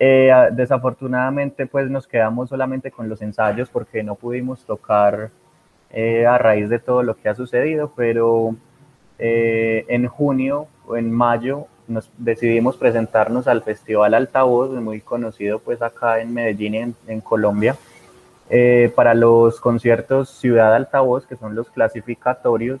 Eh, 0.00 0.32
desafortunadamente 0.52 1.66
pues 1.66 1.88
nos 1.88 2.08
quedamos 2.08 2.48
solamente 2.48 2.90
con 2.90 3.08
los 3.08 3.22
ensayos 3.22 3.70
porque 3.70 4.02
no 4.02 4.16
pudimos 4.16 4.64
tocar 4.64 5.30
a 5.90 6.38
raíz 6.38 6.68
de 6.68 6.80
todo 6.80 7.02
lo 7.02 7.16
que 7.16 7.28
ha 7.28 7.34
sucedido, 7.34 7.92
pero 7.96 8.54
en 9.18 10.06
junio 10.08 10.66
o 10.86 10.96
en 10.96 11.10
mayo 11.10 11.66
nos 11.88 12.10
decidimos 12.18 12.76
presentarnos 12.76 13.48
al 13.48 13.62
Festival 13.62 14.14
Altavoz, 14.14 14.70
muy 14.80 15.00
conocido 15.00 15.58
pues 15.58 15.80
acá 15.82 16.20
en 16.20 16.34
Medellín, 16.34 16.94
en, 17.06 17.20
Colombia, 17.20 17.76
eh, 18.50 18.92
para 18.94 19.14
los 19.14 19.60
conciertos 19.60 20.30
Ciudad 20.30 20.74
Altavoz, 20.74 21.26
que 21.26 21.36
son 21.36 21.54
los 21.54 21.70
clasificatorios, 21.70 22.80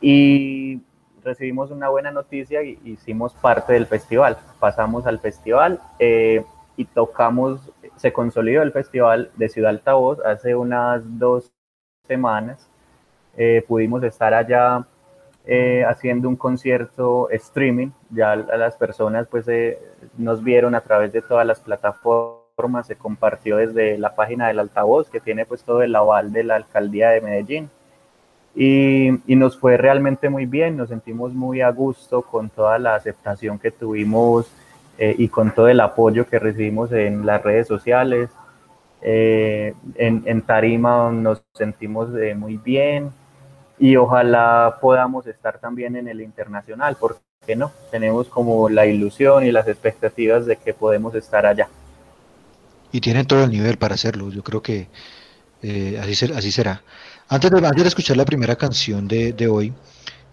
y 0.00 0.80
recibimos 1.24 1.70
una 1.70 1.88
buena 1.88 2.10
noticia 2.10 2.62
y 2.62 2.78
hicimos 2.84 3.34
parte 3.34 3.74
del 3.74 3.86
festival. 3.86 4.36
Pasamos 4.58 5.06
al 5.06 5.20
festival 5.20 5.80
eh, 5.98 6.44
y 6.76 6.84
tocamos, 6.86 7.70
se 7.96 8.12
consolidó 8.12 8.62
el 8.62 8.72
festival 8.72 9.30
de 9.36 9.48
Ciudad 9.48 9.70
Altavoz 9.70 10.18
hace 10.24 10.54
unas 10.54 11.02
dos 11.18 11.52
semanas. 12.06 12.68
Eh, 13.36 13.64
pudimos 13.66 14.02
estar 14.02 14.34
allá 14.34 14.86
eh, 15.44 15.84
haciendo 15.84 16.28
un 16.28 16.36
concierto 16.36 17.28
streaming. 17.30 17.90
Ya 18.10 18.36
las 18.36 18.76
personas 18.76 19.26
pues 19.28 19.46
eh, 19.48 19.78
nos 20.16 20.42
vieron 20.42 20.74
a 20.74 20.80
través 20.82 21.12
de 21.12 21.22
todas 21.22 21.46
las 21.46 21.60
plataformas, 21.60 22.41
se 22.82 22.96
compartió 22.96 23.56
desde 23.56 23.98
la 23.98 24.14
página 24.14 24.48
del 24.48 24.58
altavoz 24.58 25.08
que 25.10 25.20
tiene 25.20 25.46
pues 25.46 25.62
todo 25.62 25.82
el 25.82 25.94
aval 25.94 26.32
de 26.32 26.44
la 26.44 26.56
alcaldía 26.56 27.10
de 27.10 27.20
Medellín. 27.20 27.70
Y, 28.54 29.08
y, 29.26 29.36
nos 29.36 29.58
fue 29.58 29.78
realmente 29.78 30.28
muy 30.28 30.44
bien, 30.44 30.76
nos 30.76 30.90
sentimos 30.90 31.32
muy 31.32 31.62
a 31.62 31.70
gusto 31.70 32.20
con 32.20 32.50
toda 32.50 32.78
la 32.78 32.94
aceptación 32.94 33.58
que 33.58 33.70
tuvimos 33.70 34.46
eh, 34.98 35.14
y 35.16 35.28
con 35.28 35.52
todo 35.54 35.68
el 35.68 35.80
apoyo 35.80 36.28
que 36.28 36.38
recibimos 36.38 36.92
en 36.92 37.24
las 37.24 37.42
redes 37.42 37.66
sociales. 37.66 38.28
en, 39.00 39.74
en, 39.96 40.42
Tarima 40.42 41.10
nos 41.10 41.42
sentimos 41.54 42.10
muy 42.36 42.58
bien, 42.58 43.10
y 43.82 43.96
ojalá 43.96 44.78
podamos 44.80 45.26
estar 45.26 45.58
también 45.58 45.96
en 45.96 46.06
el 46.06 46.20
internacional, 46.20 46.96
porque 47.00 47.56
no, 47.56 47.72
tenemos 47.90 48.28
como 48.28 48.68
la 48.68 48.86
ilusión 48.86 49.44
y 49.44 49.50
las 49.50 49.66
expectativas 49.66 50.46
de 50.46 50.54
que 50.54 50.72
podemos 50.72 51.16
estar 51.16 51.44
allá. 51.44 51.68
Y 52.92 53.00
tienen 53.00 53.26
todo 53.26 53.44
el 53.44 53.50
nivel 53.50 53.78
para 53.78 53.94
hacerlo, 53.94 54.30
yo 54.30 54.44
creo 54.44 54.62
que 54.62 54.88
eh, 55.62 55.98
así, 56.00 56.32
así 56.32 56.52
será. 56.52 56.82
Antes 57.28 57.50
de, 57.50 57.66
antes 57.66 57.82
de 57.82 57.88
escuchar 57.88 58.16
la 58.16 58.24
primera 58.24 58.56
canción 58.56 59.08
de, 59.08 59.32
de, 59.32 59.48
hoy, 59.48 59.72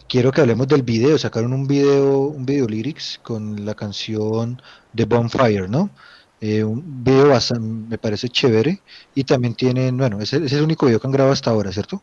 quiero 0.08 0.32
que 0.32 0.42
hablemos 0.42 0.68
del 0.68 0.84
video, 0.84 1.18
sacaron 1.18 1.54
un 1.54 1.68
video, 1.68 2.20
un 2.22 2.46
video 2.46 2.68
lyrics 2.68 3.20
con 3.24 3.66
la 3.66 3.76
canción 3.76 4.62
de 4.92 5.06
Bonfire, 5.06 5.68
¿no? 5.68 5.90
Eh, 6.42 6.64
un 6.64 7.04
video 7.04 7.30
bastante, 7.30 7.90
me 7.90 7.98
parece 7.98 8.30
chévere 8.30 8.82
y 9.14 9.24
también 9.24 9.56
tienen, 9.56 9.98
bueno, 9.98 10.22
ese, 10.22 10.38
ese 10.38 10.46
es 10.46 10.54
el 10.54 10.64
único 10.64 10.86
video 10.86 11.00
que 11.00 11.08
han 11.08 11.12
grabado 11.12 11.34
hasta 11.34 11.52
ahora, 11.52 11.72
¿cierto? 11.72 12.02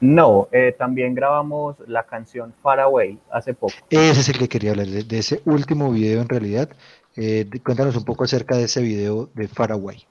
No, 0.00 0.48
eh, 0.50 0.74
también 0.78 1.14
grabamos 1.14 1.76
la 1.86 2.04
canción 2.04 2.54
Far 2.62 2.80
Away 2.80 3.18
hace 3.30 3.52
poco. 3.52 3.74
Ese 3.90 4.20
es 4.20 4.28
el 4.30 4.38
que 4.38 4.48
quería 4.48 4.70
hablar, 4.70 4.86
de, 4.86 5.18
ese 5.18 5.42
último 5.44 5.90
video 5.90 6.22
en 6.22 6.28
realidad. 6.28 6.70
Eh, 7.16 7.48
cuéntanos 7.62 7.96
un 7.96 8.04
poco 8.04 8.24
acerca 8.24 8.56
de 8.56 8.64
ese 8.64 8.82
video 8.82 9.28
de 9.34 9.48
Far 9.48 9.72
Away. 9.72 10.04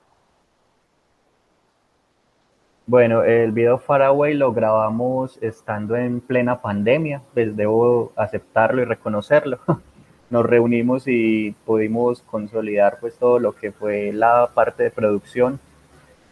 Bueno, 2.86 3.24
el 3.24 3.52
video 3.52 3.78
Far 3.78 4.02
Away 4.02 4.34
lo 4.34 4.52
grabamos 4.52 5.38
estando 5.42 5.96
en 5.96 6.22
plena 6.22 6.62
pandemia, 6.62 7.22
pues 7.34 7.56
debo 7.56 8.12
aceptarlo 8.16 8.82
y 8.82 8.86
reconocerlo. 8.86 9.60
Nos 10.30 10.46
reunimos 10.46 11.08
y 11.08 11.56
pudimos 11.66 12.22
consolidar 12.22 13.00
pues 13.00 13.16
todo 13.18 13.40
lo 13.40 13.56
que 13.56 13.72
fue 13.72 14.12
la 14.12 14.50
parte 14.54 14.84
de 14.84 14.92
producción 14.92 15.60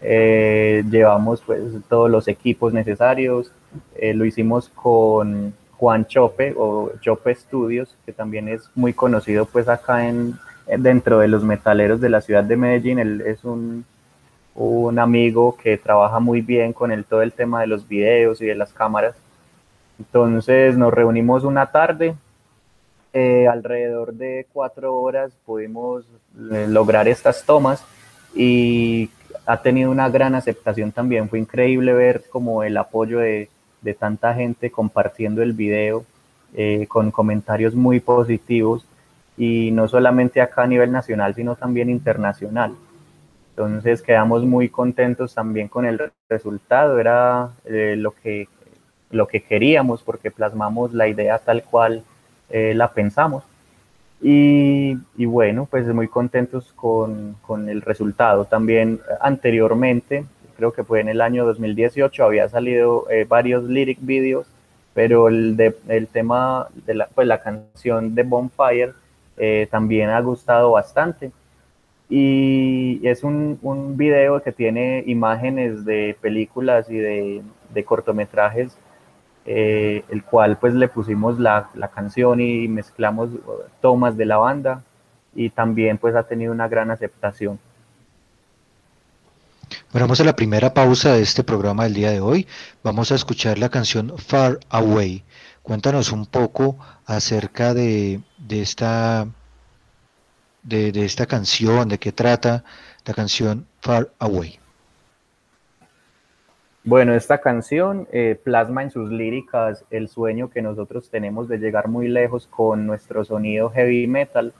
eh, 0.02 0.84
llevamos 0.90 1.42
pues 1.42 1.62
todos 1.90 2.10
los 2.10 2.28
equipos 2.28 2.74
necesarios, 2.74 3.52
eh, 3.96 4.14
lo 4.14 4.26
hicimos 4.26 4.70
con 4.70 5.54
Juan 5.78 6.06
Chope 6.06 6.54
o 6.56 6.92
Chope 7.02 7.34
Studios, 7.34 7.96
que 8.06 8.14
también 8.14 8.48
es 8.48 8.70
muy 8.76 8.94
conocido 8.94 9.46
pues 9.46 9.68
acá 9.68 10.08
en, 10.08 10.38
dentro 10.78 11.20
de 11.20 11.28
los 11.28 11.44
metaleros 11.44 12.02
de 12.02 12.10
la 12.10 12.22
ciudad 12.22 12.44
de 12.44 12.58
Medellín, 12.58 13.00
él 13.00 13.22
es 13.22 13.44
un, 13.44 13.86
un 14.56 15.00
amigo 15.00 15.56
que 15.56 15.78
trabaja 15.78 16.20
muy 16.20 16.42
bien 16.42 16.74
con 16.74 16.92
el, 16.92 17.06
todo 17.06 17.22
el 17.22 17.32
tema 17.32 17.62
de 17.62 17.68
los 17.68 17.88
videos 17.88 18.42
y 18.42 18.46
de 18.46 18.56
las 18.56 18.74
cámaras. 18.74 19.16
Entonces 20.00 20.78
nos 20.78 20.94
reunimos 20.94 21.44
una 21.44 21.68
tarde, 21.68 22.16
eh, 23.14 23.48
alrededor 23.48 24.14
de 24.14 24.46
cuatro 24.52 24.96
horas 24.96 25.32
pudimos 25.46 26.06
lograr 26.36 27.08
estas 27.08 27.44
tomas 27.46 27.84
y 28.36 29.10
ha 29.46 29.62
tenido 29.62 29.90
una 29.90 30.10
gran 30.10 30.36
aceptación 30.36 30.92
también. 30.92 31.30
Fue 31.30 31.40
increíble 31.40 31.94
ver 31.94 32.24
como 32.30 32.64
el 32.64 32.78
apoyo 32.78 33.20
de, 33.20 33.50
de 33.82 33.94
tanta 33.94 34.34
gente 34.34 34.70
compartiendo 34.70 35.42
el 35.42 35.54
video 35.54 36.04
eh, 36.54 36.86
con 36.88 37.12
comentarios 37.12 37.76
muy 37.76 38.00
positivos 38.00 38.86
y 39.38 39.72
no 39.72 39.88
solamente 39.88 40.42
acá 40.42 40.64
a 40.64 40.68
nivel 40.68 40.92
nacional, 40.92 41.36
sino 41.36 41.56
también 41.56 41.90
internacional. 41.90 42.74
Entonces 43.52 44.02
quedamos 44.02 44.44
muy 44.44 44.70
contentos 44.70 45.34
también 45.34 45.68
con 45.68 45.86
el 45.86 46.12
resultado, 46.30 47.00
era 47.00 47.52
eh, 47.66 47.96
lo, 47.98 48.12
que, 48.12 48.48
lo 49.12 49.28
que 49.28 49.42
queríamos 49.42 50.04
porque 50.04 50.32
plasmamos 50.32 50.94
la 50.94 51.08
idea 51.08 51.40
tal 51.40 51.64
cual 51.64 52.04
eh, 52.50 52.74
la 52.76 52.92
pensamos. 52.94 53.44
Y, 54.20 54.96
bueno, 55.26 55.68
pues 55.70 55.86
muy 55.88 56.08
contentos 56.08 56.74
con, 56.76 57.36
con, 57.46 57.70
el 57.70 57.82
resultado. 57.82 58.46
También 58.46 59.00
anteriormente, 59.22 60.26
creo 60.56 60.74
que 60.74 60.84
fue 60.84 61.02
en 61.02 61.10
el 61.10 61.22
año 61.22 61.46
2018, 61.46 62.24
había 62.24 62.50
salido 62.50 63.08
eh, 63.12 63.26
varios 63.30 63.66
lyric 63.66 64.00
videos, 64.02 64.48
pero 64.96 65.28
el, 65.28 65.56
de, 65.56 65.78
el 65.88 66.08
tema 66.08 66.68
de 66.88 66.96
la, 66.96 67.08
pues 67.08 67.28
la 67.28 67.42
canción 67.42 68.16
de 68.16 68.24
Bonfire 68.24 68.94
eh, 69.38 69.68
también 69.72 70.10
ha 70.10 70.20
gustado 70.22 70.72
bastante. 70.72 71.32
Y 72.10 73.02
es 73.04 73.24
un, 73.24 73.60
un 73.62 73.98
video 73.98 74.42
que 74.42 74.52
tiene 74.52 75.04
imágenes 75.08 75.84
de 75.86 76.18
películas 76.22 76.90
y 76.90 76.98
de, 76.98 77.42
de 77.74 77.84
cortometrajes 77.84 78.78
eh, 79.50 80.04
el 80.10 80.24
cual 80.26 80.58
pues 80.60 80.74
le 80.74 80.90
pusimos 80.90 81.40
la, 81.40 81.70
la, 81.74 81.88
canción 81.88 82.42
y 82.42 82.68
mezclamos 82.68 83.30
tomas 83.80 84.18
de 84.18 84.26
la 84.26 84.36
banda 84.36 84.84
y 85.34 85.52
también 85.52 85.98
pues 85.98 86.16
ha 86.16 86.24
tenido 86.24 86.52
una 86.52 86.68
gran 86.68 86.92
aceptación. 86.92 87.58
Bueno, 89.94 90.06
vamos 90.06 90.20
a 90.20 90.26
la 90.26 90.36
primera 90.36 90.74
pausa 90.74 91.14
de 91.14 91.22
este 91.22 91.46
programa 91.46 91.86
del 91.86 91.94
día 91.94 92.12
de 92.12 92.20
hoy. 92.20 92.46
Vamos 92.84 93.14
a 93.14 93.16
escuchar 93.16 93.58
la 93.58 93.70
canción 93.70 94.18
Far 94.18 94.60
Away. 94.68 95.24
Cuéntanos 95.68 96.14
un 96.14 96.26
poco 96.26 96.78
acerca 97.06 97.74
de, 97.74 98.22
de 98.38 98.62
esta 98.62 99.28
de, 100.64 100.94
de 100.94 101.04
esta 101.04 101.26
canción, 101.26 101.90
de 101.90 101.98
qué 101.98 102.14
trata 102.14 102.64
la 103.06 103.14
canción 103.14 103.68
Far 103.82 104.10
Away. 104.18 104.60
Bueno, 106.86 107.14
esta 107.14 107.40
canción 107.40 108.08
eh, 108.14 108.40
plasma 108.42 108.82
en 108.82 108.92
sus 108.92 109.12
líricas 109.12 109.84
el 109.92 110.08
sueño 110.08 110.50
que 110.50 110.62
nosotros 110.62 111.10
tenemos 111.10 111.50
de 111.50 111.58
llegar 111.58 111.90
muy 111.90 112.08
lejos 112.08 112.48
con 112.48 112.88
nuestro 112.88 113.26
sonido 113.26 113.70
heavy 113.70 114.08
metal. 114.08 114.54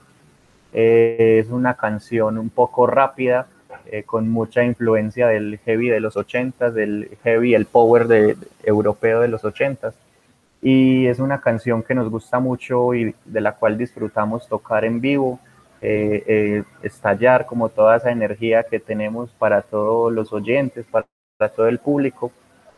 Eh, 0.74 1.38
es 1.42 1.48
una 1.48 1.78
canción 1.78 2.36
un 2.36 2.50
poco 2.50 2.86
rápida, 2.86 3.46
eh, 3.86 4.02
con 4.02 4.28
mucha 4.28 4.62
influencia 4.62 5.28
del 5.28 5.58
heavy 5.64 5.88
de 5.88 6.00
los 6.00 6.16
80s, 6.16 6.72
del 6.72 7.16
heavy, 7.24 7.54
el 7.54 7.64
power 7.64 8.08
de, 8.08 8.36
europeo 8.62 9.20
de 9.20 9.28
los 9.28 9.42
80s. 9.42 9.94
Y 10.60 11.06
es 11.06 11.18
una 11.20 11.40
canción 11.40 11.82
que 11.82 11.94
nos 11.94 12.10
gusta 12.10 12.40
mucho 12.40 12.94
y 12.94 13.14
de 13.24 13.40
la 13.40 13.52
cual 13.52 13.78
disfrutamos 13.78 14.48
tocar 14.48 14.84
en 14.84 15.00
vivo, 15.00 15.38
estallar 16.82 17.46
como 17.46 17.68
toda 17.68 17.96
esa 17.96 18.10
energía 18.10 18.64
que 18.64 18.80
tenemos 18.80 19.30
para 19.38 19.62
todos 19.62 20.12
los 20.12 20.32
oyentes, 20.32 20.84
para 20.86 21.06
para 21.38 21.52
todo 21.52 21.68
el 21.68 21.78
público. 21.78 22.32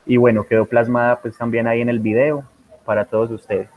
Y 0.07 0.19
bueno, 0.19 0.45
quedó 0.45 0.67
plasmada 0.67 1.21
pues 1.21 1.37
también 1.37 1.67
ahí 1.67 1.81
en 1.81 1.89
el 1.89 1.99
video 1.99 2.45
para 2.85 3.07
todos 3.07 3.31
ustedes. 3.31 3.69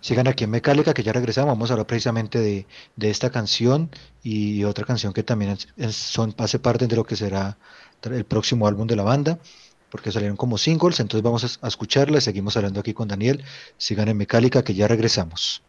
Sigan 0.00 0.28
aquí 0.28 0.44
en 0.44 0.50
Mecálica, 0.50 0.94
que 0.94 1.02
ya 1.02 1.12
regresamos. 1.12 1.50
Vamos 1.50 1.70
a 1.70 1.74
hablar 1.74 1.86
precisamente 1.86 2.38
de, 2.38 2.66
de 2.96 3.10
esta 3.10 3.30
canción 3.30 3.90
y 4.22 4.64
otra 4.64 4.84
canción 4.84 5.12
que 5.12 5.22
también 5.22 5.56
son, 5.90 6.34
hace 6.38 6.58
parte 6.58 6.86
de 6.86 6.96
lo 6.96 7.04
que 7.04 7.16
será 7.16 7.58
el 8.02 8.24
próximo 8.24 8.66
álbum 8.66 8.86
de 8.86 8.96
la 8.96 9.02
banda. 9.02 9.38
Porque 9.90 10.12
salieron 10.12 10.36
como 10.36 10.58
singles, 10.58 11.00
entonces 11.00 11.22
vamos 11.22 11.58
a, 11.62 11.68
escucharla 11.68 12.18
y 12.18 12.20
seguimos 12.20 12.56
hablando 12.56 12.80
aquí 12.80 12.94
con 12.94 13.08
Daniel. 13.08 13.44
Sigan 13.76 14.08
en 14.08 14.16
Mecálica 14.16 14.62
que 14.62 14.74
ya 14.74 14.88
regresamos. 14.88 15.62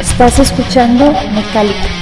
Estás 0.00 0.38
escuchando 0.38 1.12
Mecálica. 1.32 1.99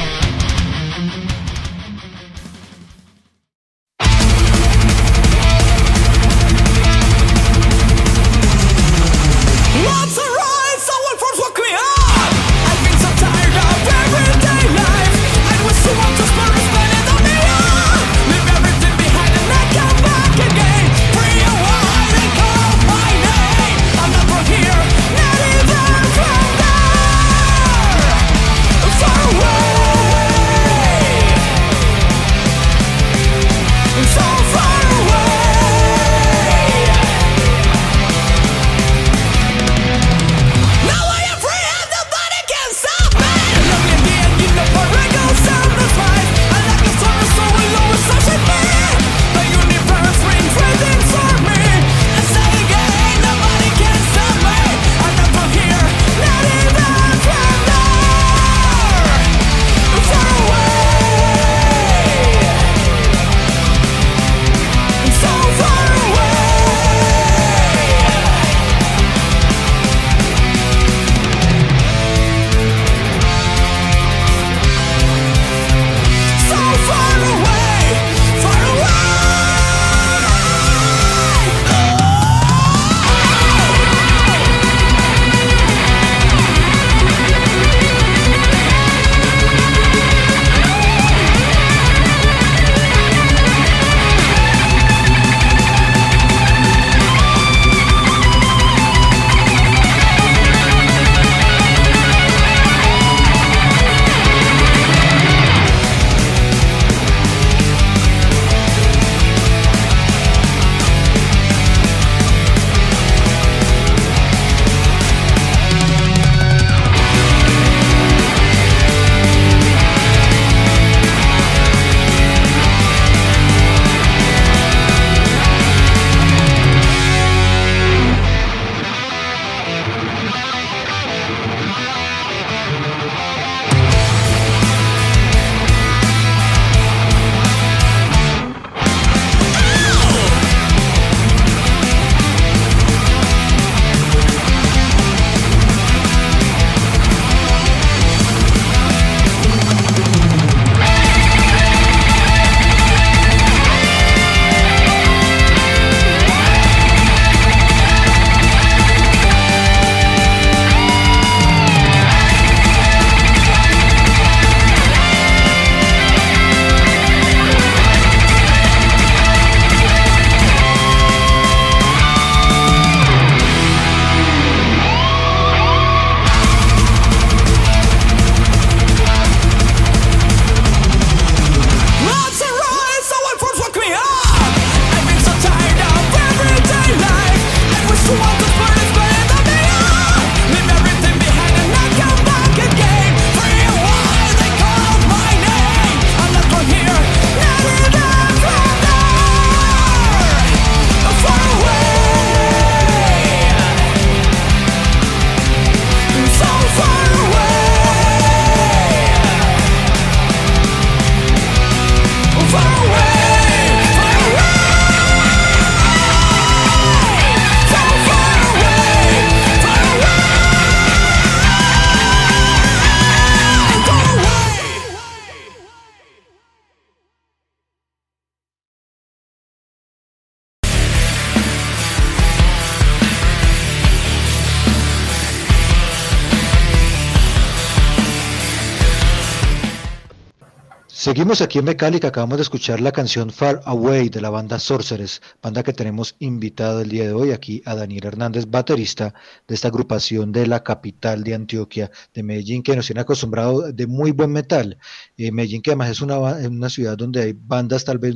Seguimos 241.09 241.41
aquí 241.41 241.59
en 241.59 241.65
Mecálica, 241.65 242.09
acabamos 242.09 242.37
de 242.37 242.43
escuchar 242.43 242.83
la 242.83 242.93
canción 242.93 243.31
Far 243.31 243.63
Away 243.65 244.11
de 244.11 244.21
la 244.21 244.29
banda 244.29 244.59
Sorceress, 244.59 245.23
banda 245.43 245.63
que 245.63 245.73
tenemos 245.73 246.15
invitado 246.19 246.83
el 246.83 246.91
día 246.91 247.05
de 247.05 247.15
hoy 247.15 247.33
aquí 247.33 247.63
a 247.65 247.75
Daniel 247.75 248.05
Hernández, 248.05 248.45
baterista 248.47 249.15
de 249.47 249.55
esta 249.55 249.69
agrupación 249.69 250.33
de 250.33 250.47
la 250.47 250.63
capital 250.63 251.25
de 251.25 251.35
Antioquia, 251.35 251.91
de 252.13 252.23
Medellín, 252.23 252.63
que 252.63 252.77
nos 252.77 252.85
tiene 252.85 253.01
acostumbrado 253.01 253.73
de 253.73 253.87
muy 253.87 254.11
buen 254.11 254.33
metal. 254.33 254.77
Eh, 255.17 255.33
Medellín 255.33 255.63
que 255.63 255.71
además 255.71 255.89
es 255.89 256.03
una, 256.03 256.19
una 256.19 256.69
ciudad 256.69 256.99
donde 256.99 257.23
hay 257.23 257.33
bandas 257.33 257.87
tal 257.87 257.97
vez, 257.97 258.15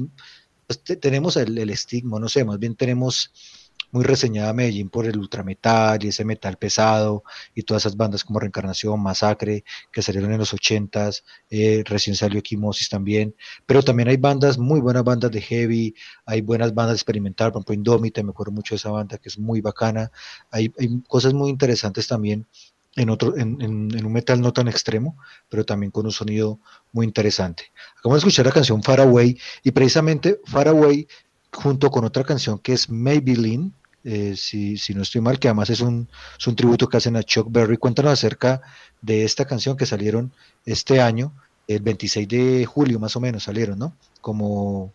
pues, 0.66 0.83
tenemos 1.00 1.38
el, 1.38 1.57
el 1.57 1.70
estigma, 1.70 2.20
no 2.20 2.28
sé, 2.28 2.44
más 2.44 2.59
bien 2.59 2.74
tenemos 2.74 3.33
muy 3.92 4.05
reseñada 4.05 4.52
Medellín 4.55 4.88
por 4.88 5.07
el 5.07 5.18
ultrametal 5.18 6.02
y 6.02 6.09
ese 6.09 6.24
metal 6.24 6.57
pesado 6.57 7.22
y 7.55 7.62
todas 7.62 7.83
esas 7.83 7.96
bandas 7.96 8.24
como 8.24 8.40
Reencarnación, 8.40 9.00
Masacre, 9.00 9.64
que 9.92 10.02
salieron 10.02 10.33
en 10.33 10.38
los 10.38 10.52
ochentas, 10.55 11.24
eh, 11.50 11.85
recién 11.87 12.16
salió 12.16 12.40
Equimosis 12.40 12.88
también, 12.88 13.37
pero 13.66 13.83
también 13.83 14.09
hay 14.09 14.16
bandas, 14.16 14.59
muy 14.59 14.81
buenas 14.81 15.05
bandas 15.05 15.31
de 15.31 15.42
heavy, 15.42 15.94
hay 16.24 16.40
buenas 16.40 16.74
bandas 16.74 16.96
experimentales, 16.96 17.52
por 17.52 17.61
ejemplo 17.61 17.74
Indomita, 17.74 18.22
me 18.22 18.31
acuerdo 18.31 18.52
mucho 18.52 18.74
de 18.74 18.78
esa 18.78 18.90
banda 18.90 19.18
que 19.18 19.28
es 19.28 19.38
muy 19.38 19.61
bacana, 19.61 20.11
hay, 20.50 20.72
cosas 21.07 21.35
muy 21.35 21.50
interesantes 21.50 22.09
también 22.09 22.46
en, 22.96 23.11
otro, 23.11 23.37
en, 23.37 23.62
un 23.62 24.12
metal 24.12 24.40
no 24.40 24.52
tan 24.52 24.68
extremo, 24.68 25.18
pero 25.48 25.64
también 25.64 25.90
con 25.90 26.07
un 26.07 26.12
sonido 26.12 26.61
muy 26.92 27.07
interesante. 27.07 27.64
Vamos 28.02 28.16
a 28.16 28.18
escuchar 28.18 28.46
la 28.46 28.52
canción 28.52 28.83
Far 28.83 29.00
Away 29.00 29.38
y 29.62 29.70
precisamente 29.70 30.40
Far 30.44 30.68
Away 30.68 31.07
junto 31.52 31.90
con 31.90 32.05
otra 32.05 32.24
canción 32.24 32.59
que 32.59 32.72
es 32.72 32.88
Maybelline, 32.88 33.74
eh, 34.05 34.35
si, 34.37 34.77
no 34.95 35.03
estoy 35.03 35.21
mal, 35.21 35.38
que 35.38 35.49
además 35.49 35.71
es 35.71 35.81
un, 35.81 36.09
es 36.38 36.47
un 36.47 36.57
tributo 36.57 36.88
que 36.88 36.97
hacen 36.97 37.17
a 37.17 37.23
Chuck 37.23 37.49
Berry. 37.51 37.77
Cuéntanos 37.77 38.12
acerca 38.12 38.61
de 39.01 39.25
esta 39.25 39.45
canción 39.45 39.77
que 39.77 39.87
salieron 39.87 40.33
este 40.67 41.01
año, 41.01 41.33
el 41.69 41.83
26 41.83 42.29
de 42.29 42.67
julio 42.67 42.99
más 42.99 43.17
o 43.17 43.21
menos 43.21 43.45
salieron, 43.45 43.79
¿no? 43.79 43.95
Como, 44.21 44.93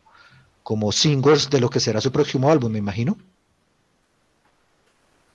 como 0.63 0.91
singles 0.91 1.50
de 1.50 1.62
lo 1.62 1.70
que 1.70 1.80
será 1.80 2.02
su 2.02 2.12
próximo 2.12 2.52
álbum, 2.52 2.72
me 2.72 2.80
imagino. 2.80 3.17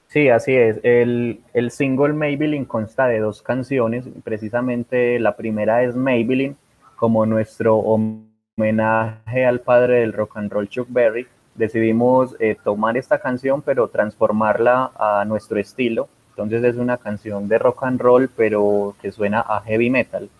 Sí, 0.09 0.29
así 0.29 0.53
es. 0.53 0.79
El, 0.83 1.41
el 1.55 1.71
single 1.71 2.13
Maybelline 2.13 2.67
consta 2.67 3.07
de 3.07 3.21
dos 3.21 3.41
canciones. 3.41 4.05
Precisamente 4.25 5.19
la 5.19 5.37
primera 5.37 5.83
es 5.85 5.97
Maybelline, 5.97 6.57
como 6.97 7.25
nuestro 7.25 7.77
homenaje 7.79 9.47
al 9.47 9.61
padre 9.61 10.01
del 10.01 10.13
rock 10.13 10.37
and 10.37 10.53
roll 10.53 10.69
Chuck 10.69 10.89
Berry. 10.91 11.27
Decidimos 11.55 12.35
eh, 12.38 12.57
tomar 12.62 12.97
esta 12.97 13.19
canción, 13.19 13.62
pero 13.62 13.88
transformarla 13.88 14.93
a 14.97 15.25
nuestro 15.27 15.59
estilo. 15.59 16.09
Entonces 16.31 16.65
es 16.65 16.77
una 16.77 16.97
canción 16.97 17.47
de 17.49 17.59
rock 17.59 17.85
and 17.85 18.01
roll, 18.01 18.31
pero 18.35 18.95
que 19.03 19.12
suena 19.12 19.41
a 19.41 19.61
heavy 19.61 19.91
metal. 19.91 20.31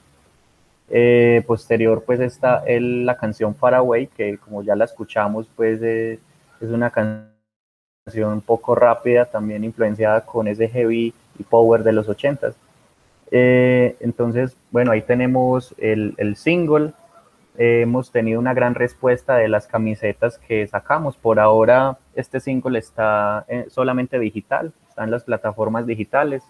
Eh, 0.89 1.43
posterior, 1.47 2.03
pues 2.05 2.21
está 2.21 2.63
el, 2.67 3.07
la 3.07 3.17
canción 3.17 3.55
Far 3.55 3.75
Away, 3.75 4.09
que 4.09 4.39
como 4.39 4.63
ya 4.63 4.75
la 4.75 4.85
escuchamos, 4.85 5.47
pues 5.55 5.81
eh, 5.83 6.19
es 6.61 6.69
una 6.69 6.91
canción 6.91 8.33
un 8.33 8.41
poco 8.41 8.75
rápida, 8.75 9.27
también 9.27 9.65
influenciada 9.65 10.23
con 10.23 10.49
ese 10.49 10.69
heavy 10.69 11.15
y 11.39 11.43
power 11.45 11.83
de 11.83 11.93
los 11.93 12.09
ochentas. 12.09 12.55
Eh, 13.31 13.97
entonces, 14.01 14.57
bueno, 14.71 14.93
ahí 14.93 15.03
tenemos 15.03 15.75
el, 15.79 16.15
el 16.19 16.37
single. 16.37 16.93
Eh, 17.59 17.83
hemos 17.83 18.11
tenido 18.11 18.41
una 18.41 18.55
gran 18.55 18.75
respuesta 18.75 19.37
de 19.37 19.49
las 19.49 19.67
camisetas 19.67 20.39
que 20.39 20.67
sacamos. 20.67 21.17
Por 21.17 21.39
ahora, 21.39 21.99
este 22.15 22.41
single 22.41 22.79
está 22.79 23.45
eh, 23.49 23.67
solamente 23.69 24.19
digital, 24.19 24.73
está 24.89 25.05
en 25.05 25.11
las 25.11 25.25
plataformas 25.25 25.87
digitales. 25.87 26.43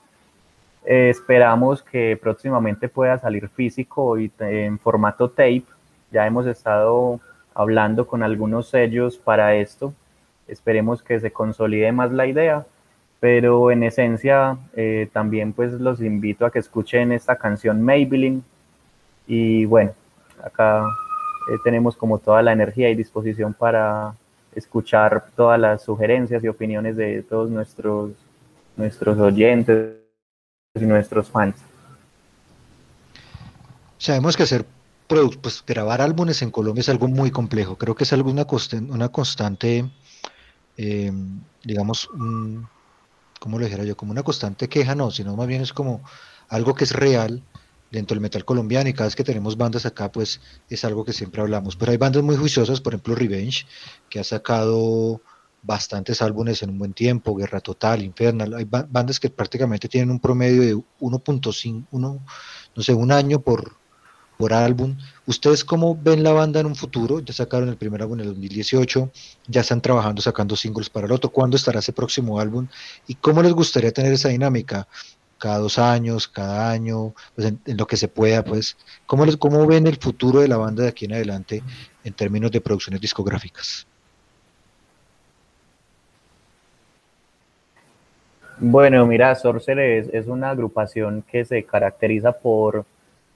esperamos 0.84 1.82
que 1.82 2.18
próximamente 2.20 2.88
pueda 2.88 3.16
salir 3.18 3.48
físico 3.48 4.18
y 4.18 4.32
en 4.40 4.78
formato 4.78 5.30
tape. 5.30 5.64
Ya 6.10 6.26
hemos 6.26 6.46
estado 6.46 7.20
hablando 7.54 8.06
con 8.06 8.22
algunos 8.22 8.68
sellos 8.68 9.16
para 9.18 9.54
esto 9.54 9.94
Esperemos 10.48 11.02
que 11.02 11.20
se 11.20 11.32
consolide 11.32 11.92
más 11.92 12.12
la 12.12 12.26
idea, 12.26 12.66
pero 13.20 13.70
en 13.70 13.82
esencia 13.84 14.58
eh, 14.74 15.08
también 15.12 15.52
pues 15.52 15.72
los 15.72 16.00
invito 16.02 16.44
a 16.44 16.50
que 16.50 16.58
escuchen 16.58 17.12
esta 17.12 17.36
canción 17.36 17.82
Maybelline 17.82 18.42
y 19.26 19.64
bueno, 19.64 19.92
acá 20.44 20.84
eh, 21.50 21.56
tenemos 21.64 21.96
como 21.96 22.18
toda 22.18 22.42
la 22.42 22.52
energía 22.52 22.90
y 22.90 22.94
disposición 22.94 23.54
para 23.54 24.14
escuchar 24.54 25.26
todas 25.34 25.58
las 25.58 25.82
sugerencias 25.82 26.44
y 26.44 26.48
opiniones 26.48 26.96
de 26.96 27.22
todos 27.22 27.50
nuestros, 27.50 28.12
nuestros 28.76 29.18
oyentes 29.18 29.96
y 30.74 30.84
nuestros 30.84 31.28
fans. 31.28 31.56
Sabemos 33.98 34.36
que 34.36 34.42
hacer 34.42 34.66
pues 35.42 35.62
grabar 35.66 36.00
álbumes 36.00 36.40
en 36.40 36.50
Colombia 36.50 36.80
es 36.80 36.88
algo 36.88 37.06
muy 37.06 37.30
complejo. 37.30 37.76
Creo 37.76 37.94
que 37.94 38.04
es 38.04 38.12
algo 38.12 38.30
una, 38.30 38.46
constante 39.10 39.90
eh, 40.76 41.12
digamos, 41.62 42.08
un, 42.10 42.66
¿cómo 43.38 43.58
lo 43.58 43.64
dijera 43.64 43.84
yo? 43.84 43.96
Como 43.96 44.12
una 44.12 44.22
constante 44.22 44.68
queja, 44.68 44.94
no, 44.94 45.10
sino 45.10 45.36
más 45.36 45.46
bien 45.46 45.62
es 45.62 45.72
como 45.72 46.02
algo 46.48 46.74
que 46.74 46.84
es 46.84 46.92
real 46.92 47.42
dentro 47.92 48.14
del 48.14 48.22
metal 48.22 48.44
colombiano 48.44 48.88
y 48.88 48.94
cada 48.94 49.06
vez 49.06 49.14
que 49.14 49.22
tenemos 49.22 49.56
bandas 49.56 49.84
acá, 49.84 50.10
pues 50.10 50.40
es 50.70 50.84
algo 50.84 51.04
que 51.04 51.12
siempre 51.12 51.42
hablamos. 51.42 51.76
Pero 51.76 51.92
hay 51.92 51.98
bandas 51.98 52.22
muy 52.22 52.36
juiciosas, 52.36 52.80
por 52.80 52.94
ejemplo 52.94 53.14
Revenge, 53.14 53.66
que 54.08 54.18
ha 54.18 54.24
sacado 54.24 55.20
bastantes 55.62 56.22
álbumes 56.22 56.62
en 56.62 56.70
un 56.70 56.78
buen 56.78 56.94
tiempo, 56.94 57.36
Guerra 57.36 57.60
Total, 57.60 58.02
Infernal, 58.02 58.54
hay 58.54 58.64
bandas 58.64 59.20
que 59.20 59.30
prácticamente 59.30 59.88
tienen 59.88 60.10
un 60.10 60.18
promedio 60.18 60.62
de 60.62 60.74
1.5, 60.74 61.86
no 61.92 62.82
sé, 62.82 62.94
un 62.94 63.12
año 63.12 63.40
por, 63.40 63.76
por 64.38 64.54
álbum. 64.54 64.96
¿Ustedes 65.26 65.64
cómo 65.64 65.94
ven 65.94 66.24
la 66.24 66.32
banda 66.32 66.58
en 66.60 66.66
un 66.66 66.74
futuro? 66.74 67.20
Ya 67.20 67.32
sacaron 67.32 67.68
el 67.68 67.76
primer 67.76 68.02
álbum 68.02 68.18
en 68.18 68.20
el 68.22 68.28
2018, 68.28 69.10
ya 69.46 69.60
están 69.60 69.80
trabajando 69.80 70.20
sacando 70.22 70.56
singles 70.56 70.90
para 70.90 71.06
el 71.06 71.12
otro. 71.12 71.30
¿Cuándo 71.30 71.56
estará 71.56 71.78
ese 71.78 71.92
próximo 71.92 72.40
álbum? 72.40 72.66
¿Y 73.06 73.16
cómo 73.16 73.42
les 73.42 73.52
gustaría 73.52 73.92
tener 73.92 74.14
esa 74.14 74.30
dinámica? 74.30 74.88
Cada 75.42 75.58
dos 75.58 75.76
años, 75.76 76.28
cada 76.28 76.70
año, 76.70 77.14
pues 77.34 77.48
en, 77.48 77.76
lo 77.76 77.84
que 77.84 77.96
se 77.96 78.06
pueda, 78.06 78.44
pues. 78.44 78.76
¿Cómo, 79.06 79.26
les, 79.26 79.36
¿Cómo 79.36 79.66
ven 79.66 79.88
el 79.88 79.96
futuro 79.96 80.38
de 80.38 80.46
la 80.46 80.56
banda 80.56 80.84
de 80.84 80.90
aquí 80.90 81.06
en 81.06 81.14
adelante 81.14 81.64
en 82.04 82.12
términos 82.12 82.52
de 82.52 82.60
producciones 82.60 83.00
discográficas? 83.00 83.84
Bueno, 88.58 89.04
mira, 89.04 89.34
Sorcerer 89.34 90.10
es 90.12 90.28
una 90.28 90.50
agrupación 90.50 91.24
que 91.28 91.44
se 91.44 91.64
caracteriza 91.64 92.30
por 92.30 92.84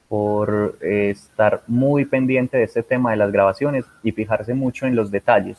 por 0.09 0.79
eh, 0.81 1.11
estar 1.11 1.62
muy 1.66 2.05
pendiente 2.05 2.57
de 2.57 2.62
este 2.62 2.85
tema 2.85 3.11
de 3.11 3.16
las 3.16 3.33
grabaciones 3.33 3.85
y 4.05 4.12
fijarse 4.12 4.55
mucho 4.55 4.87
en 4.87 4.95
los 4.95 5.11
detalles. 5.11 5.59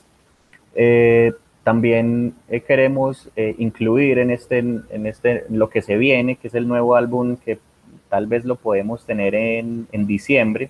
Eh, 0.73 1.33
también 1.67 2.33
eh, 2.47 2.61
queremos 2.61 3.29
incluir 3.35 4.19
en 4.19 4.31
este, 4.31 4.59
en 4.59 5.05
este, 5.05 5.43
lo 5.49 5.69
que 5.69 5.81
se 5.81 5.97
viene, 5.97 6.37
que 6.37 6.47
es 6.47 6.55
el 6.55 6.65
nuevo 6.65 6.95
álbum 6.95 7.35
que 7.35 7.59
tal 8.07 8.25
vez 8.25 8.45
lo 8.45 8.55
podemos 8.55 9.05
tener 9.05 9.35
en, 9.35 9.85
en 9.91 10.07
diciembre, 10.07 10.69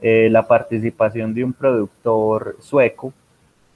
la 0.00 0.48
participación 0.48 1.34
de 1.34 1.44
un 1.44 1.52
productor 1.52 2.56
sueco. 2.58 3.12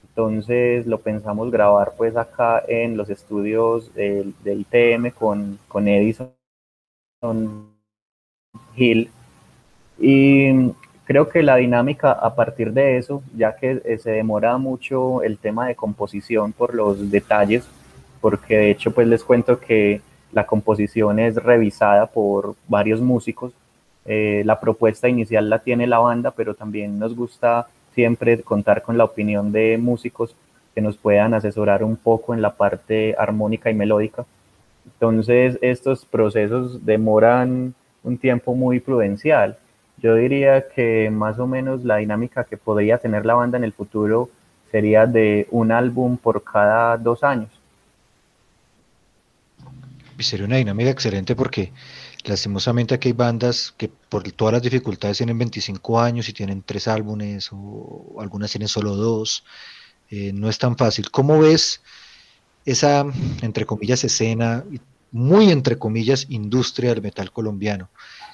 Entonces 0.09 0.85
lo 0.85 0.99
pensamos 0.99 1.49
grabar 1.53 1.93
pues 1.97 2.17
acá 2.17 2.61
en 2.67 2.97
los 2.97 3.09
estudios 3.09 3.95
del, 3.95 4.35
del 4.43 4.67
ITM 4.69 5.11
con, 5.11 5.61
con 5.69 5.87
Edison 5.87 6.33
Hill. 8.75 9.11
Y 10.01 10.73
creo 11.13 11.29
que 11.29 11.43
la 11.43 11.57
dinámica 11.57 12.11
a 12.11 12.35
partir 12.35 12.73
de 12.73 12.97
eso, 12.97 13.23
ya 13.37 13.55
que 13.55 13.83
eh, 13.85 13.99
se 13.99 14.13
demora 14.13 14.57
mucho 14.57 15.23
el 15.23 15.37
tema 15.37 15.67
de 15.67 15.75
composición 15.75 16.55
por 16.55 16.75
los 16.75 17.11
detalles, 17.11 17.69
porque 18.23 18.57
de 18.57 18.71
hecho 18.71 18.93
pues 18.93 19.07
les 19.07 19.23
cuento 19.23 19.61
que 19.61 20.01
la 20.33 20.47
composición 20.47 21.19
es 21.19 21.35
revisada 21.35 22.07
por 22.07 22.55
varios 22.67 23.03
músicos. 23.03 23.53
Eh, 24.07 24.43
la 24.47 24.59
propuesta 24.59 25.07
inicial 25.07 25.51
la 25.51 25.59
tiene 25.59 25.87
la 25.87 25.99
banda, 25.99 26.31
pero 26.31 26.55
también 26.55 26.99
nos 26.99 27.15
gusta 27.15 27.67
siempre 27.95 28.41
contar 28.41 28.81
con 28.81 28.97
la 28.97 29.05
opinión 29.05 29.53
de 29.53 29.77
músicos 29.77 30.35
que 30.75 30.81
nos 30.81 30.97
puedan 30.97 31.35
asesorar 31.35 31.85
un 31.85 31.97
poco 31.97 32.33
en 32.33 32.41
la 32.41 32.55
parte 32.55 33.15
armónica 33.19 33.71
y 33.71 33.75
melódica. 33.75 34.25
Entonces 34.87 35.59
estos 35.61 36.07
procesos 36.07 36.87
demoran 36.87 37.75
un 38.03 38.17
tiempo 38.17 38.55
muy 38.55 38.81
prudencial. 38.81 39.59
Yo 40.03 40.17
diría 40.17 40.69
que 40.69 41.11
más 41.11 41.39
o 41.39 41.47
menos 41.47 41.85
la 41.85 41.99
dinámica 41.99 42.45
que 42.45 42.57
podría 42.57 42.99
tener 42.99 43.25
la 43.25 43.35
banda 43.35 43.57
en 43.57 43.65
el 43.65 43.73
futuro 43.73 44.31
sería 44.71 45.07
de 45.07 45.47
un 45.51 45.71
álbum 45.71 46.17
por 46.17 46.43
cada 46.43 46.97
dos 46.97 47.23
años. 47.23 47.51
Y 50.19 50.23
sería 50.25 50.47
una 50.47 50.57
dinámica 50.57 50.91
excelente 50.91 51.37
porque 51.37 51.73
lastimosamente 52.25 52.95
aquí 52.95 53.09
hay 53.09 53.13
bandas 53.13 53.73
que 53.77 53.89
por 54.09 54.25
todas 54.33 54.55
las 54.55 54.63
dificultades 54.63 55.19
tienen 55.19 55.39
25 55.39 56.01
años 56.01 56.29
y 56.29 56.33
tienen 56.33 56.63
tres 56.63 56.89
álbumes 56.89 57.51
o 57.53 58.17
algunas 58.19 58.51
tienen 58.51 58.69
solo 58.69 58.97
dos. 58.97 59.45
Eh, 60.11 60.33
no 60.33 60.49
es 60.49 60.59
tan 60.59 60.77
fácil. 60.77 61.11
¿Cómo 61.11 61.39
ves 61.39 61.81
esa, 62.65 63.05
entre 63.43 63.67
comillas, 63.67 64.05
escena 64.05 64.65
muy 65.13 65.51
entre 65.51 65.79
comillas, 65.79 66.27
industria 66.31 66.91
del 66.91 67.03
metal 67.03 67.31
colombiano. 67.31 67.91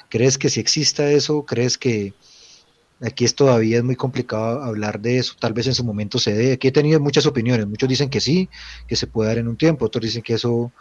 ¿Crees 0.08 0.38
que 0.38 0.48
si 0.48 0.60
exista 0.60 1.10
eso? 1.10 1.44
¿Crees 1.44 1.78
que 1.78 2.14
aquí 3.00 3.24
es 3.24 3.34
todavía 3.34 3.78
es 3.78 3.84
muy 3.84 3.96
complicado 3.96 4.62
hablar 4.62 5.00
de 5.00 5.18
eso? 5.18 5.34
Tal 5.38 5.52
vez 5.52 5.66
en 5.66 5.74
su 5.74 5.84
momento 5.84 6.18
se 6.18 6.34
dé. 6.34 6.52
Aquí 6.52 6.68
he 6.68 6.72
tenido 6.72 7.00
muchas 7.00 7.26
opiniones. 7.26 7.66
Muchos 7.66 7.88
dicen 7.88 8.10
que 8.10 8.20
sí, 8.20 8.48
que 8.86 8.96
se 8.96 9.06
puede 9.06 9.28
dar 9.28 9.38
en 9.38 9.48
un 9.48 9.56
tiempo. 9.56 9.84
Otros 9.86 10.04
dicen 10.04 10.22
que 10.22 10.34
eso 10.34 10.72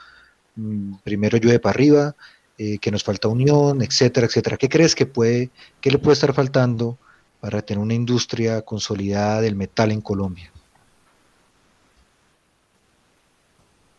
mm, 0.55 0.95
primero 1.03 1.37
llueve 1.37 1.59
para 1.59 1.73
arriba, 1.73 2.15
eh, 2.57 2.77
que 2.79 2.91
nos 2.91 3.03
falta 3.03 3.27
unión, 3.27 3.81
etcétera, 3.81 4.27
etcétera. 4.27 4.57
¿Qué 4.57 4.69
crees 4.69 4.95
que 4.95 5.05
puede, 5.05 5.49
qué 5.81 5.91
le 5.91 5.99
puede 5.99 6.13
estar 6.13 6.33
faltando 6.33 6.97
para 7.39 7.61
tener 7.61 7.83
una 7.83 7.93
industria 7.93 8.61
consolidada 8.61 9.41
del 9.41 9.55
metal 9.55 9.91
en 9.91 10.01
Colombia? 10.01 10.51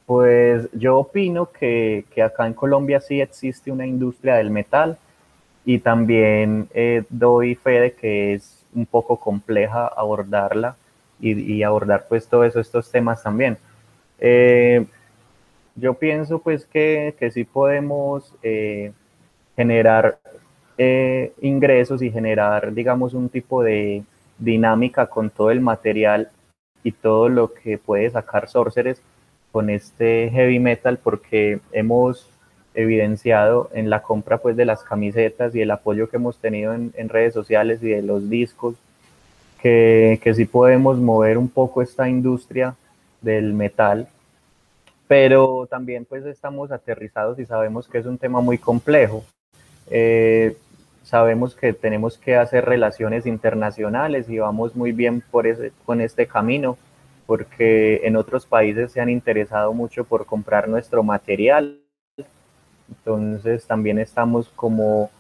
Pues 0.09 0.71
yo 0.73 0.97
opino 0.97 1.53
que, 1.53 2.07
acá 2.25 2.47
en 2.47 2.55
Colombia 2.55 2.99
sí 2.99 3.21
existe 3.21 3.71
una 3.71 3.87
industria 3.87 4.37
del 4.37 4.51
metal 4.51 4.97
y 5.69 5.81
también 5.81 6.67
eh, 6.73 7.05
doy 7.11 7.55
fe 7.55 7.79
de 7.79 7.93
que 7.93 8.33
es 8.33 8.65
un 8.75 8.87
poco 8.87 9.21
compleja 9.21 9.87
abordarla 9.87 10.77
y, 11.21 11.63
abordar 11.63 12.07
pues 12.09 12.27
todos 12.27 12.57
estos 12.57 12.91
temas 12.91 13.23
también. 13.23 13.59
Eh, 14.19 14.87
yo 15.77 15.93
pienso 15.93 16.39
pues 16.39 16.65
que, 16.65 17.15
que 17.19 17.31
sí 17.31 17.45
podemos 17.45 18.35
eh, 18.43 18.93
generar 19.57 20.19
eh, 20.79 21.35
ingresos 21.43 22.01
y 22.01 22.11
generar, 22.11 22.73
digamos, 22.73 23.13
un 23.13 23.29
tipo 23.29 23.63
de 23.63 24.05
dinámica 24.39 25.07
con 25.09 25.29
todo 25.29 25.51
el 25.51 25.61
material 25.61 26.31
y 26.83 26.93
todo 26.93 27.29
lo 27.29 27.53
que 27.53 27.77
puede 27.77 28.09
sacar 28.09 28.49
Sorceres 28.49 29.03
con 29.53 29.69
este 29.69 30.31
heavy 30.31 30.61
metal 30.61 30.97
porque 30.97 31.61
hemos 31.73 32.38
evidenciado 32.75 33.71
en 33.73 33.91
la 33.91 34.03
compra 34.03 34.39
pues 34.39 34.57
de 34.57 34.65
las 34.65 34.83
camisetas 34.85 35.55
y 35.55 35.61
el 35.61 35.71
apoyo 35.71 36.09
que 36.09 36.17
hemos 36.17 36.39
tenido 36.39 36.75
en, 36.75 37.09
redes 37.09 37.35
sociales 37.35 37.83
y 37.83 37.89
de 37.89 38.03
los 38.03 38.31
discos 38.31 38.77
que, 39.61 40.21
que 40.23 40.35
sí 40.35 40.45
podemos 40.45 40.99
mover 40.99 41.39
un 41.39 41.49
poco 41.49 41.83
esta 41.83 42.09
industria 42.09 42.77
del 43.21 43.53
metal 43.53 44.09
pero 45.09 45.67
también 45.69 46.05
pues 46.05 46.25
estamos 46.27 46.71
aterrizados 46.71 47.39
y 47.41 47.47
sabemos 47.47 47.89
que 47.89 47.99
es 47.99 48.07
un 48.07 48.19
tema 48.19 48.43
muy 48.43 48.59
complejo. 48.59 49.25
Eh, 49.91 50.57
sabemos 51.03 51.57
que 51.57 51.73
tenemos 51.73 52.19
que 52.19 52.37
hacer 52.37 52.67
relaciones 52.67 53.25
internacionales 53.25 54.29
y 54.29 54.39
vamos 54.39 54.77
muy 54.77 54.93
bien 54.93 55.23
por 55.31 55.47
ese, 55.47 55.73
con 55.87 56.03
este 56.03 56.27
camino 56.27 56.77
porque 57.27 58.03
en 58.05 58.17
otros 58.17 58.47
países 58.47 58.93
se 58.93 59.01
han 59.01 59.09
interesado 59.09 59.73
mucho 59.73 60.05
por 60.05 60.27
comprar 60.27 60.69
nuestro 60.69 61.03
material. 61.03 61.79
Entonces 62.89 63.67
también 63.67 63.99
estamos 63.99 64.49
como, 64.55 65.11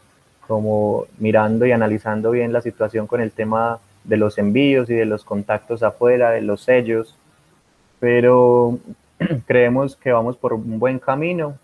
como 0.47 1.07
mirando 1.19 1.67
y 1.67 1.73
analizando 1.73 2.31
bien 2.31 2.53
la 2.53 2.61
situación 2.61 3.07
con 3.07 3.21
el 3.21 3.33
tema 3.33 3.79
de 4.05 4.17
los 4.17 4.39
envíos 4.39 4.89
y 4.91 4.95
de 4.95 5.05
los 5.05 5.25
contactos 5.25 5.83
afuera, 5.83 6.31
de 6.31 6.43
los 6.43 6.63
sellos. 6.63 7.17
Pero 8.01 8.79
creemos 9.47 9.97
que 9.97 10.13
vamos 10.13 10.37
por 10.37 10.55
un 10.55 10.79
buen 10.79 10.99
camino 10.99 11.59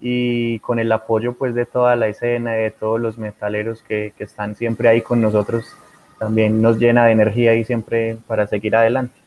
y 0.00 0.58
con 0.60 0.78
el 0.78 0.92
apoyo 0.92 1.34
pues 1.34 1.54
de 1.54 1.66
toda 1.66 1.96
la 1.96 2.08
escena, 2.08 2.52
de 2.52 2.70
todos 2.70 3.00
los 3.00 3.18
metaleros 3.18 3.82
que, 3.82 4.12
que 4.16 4.24
están 4.24 4.54
siempre 4.54 4.88
ahí 4.88 5.00
con 5.00 5.20
nosotros, 5.22 5.66
también 6.18 6.60
nos 6.60 6.78
llena 6.78 7.06
de 7.06 7.12
energía 7.12 7.54
y 7.54 7.64
siempre 7.64 8.18
para 8.26 8.46
seguir 8.46 8.76
adelante. 8.76 9.25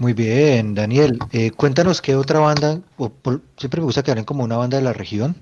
Muy 0.00 0.14
bien, 0.14 0.74
Daniel. 0.74 1.18
Eh, 1.30 1.50
cuéntanos 1.50 2.00
qué 2.00 2.16
otra 2.16 2.40
banda, 2.40 2.80
o 2.96 3.12
siempre 3.58 3.82
me 3.82 3.84
gusta 3.84 4.02
que 4.02 4.10
hablen 4.10 4.24
como 4.24 4.42
una 4.42 4.56
banda 4.56 4.78
de 4.78 4.82
la 4.82 4.94
región, 4.94 5.36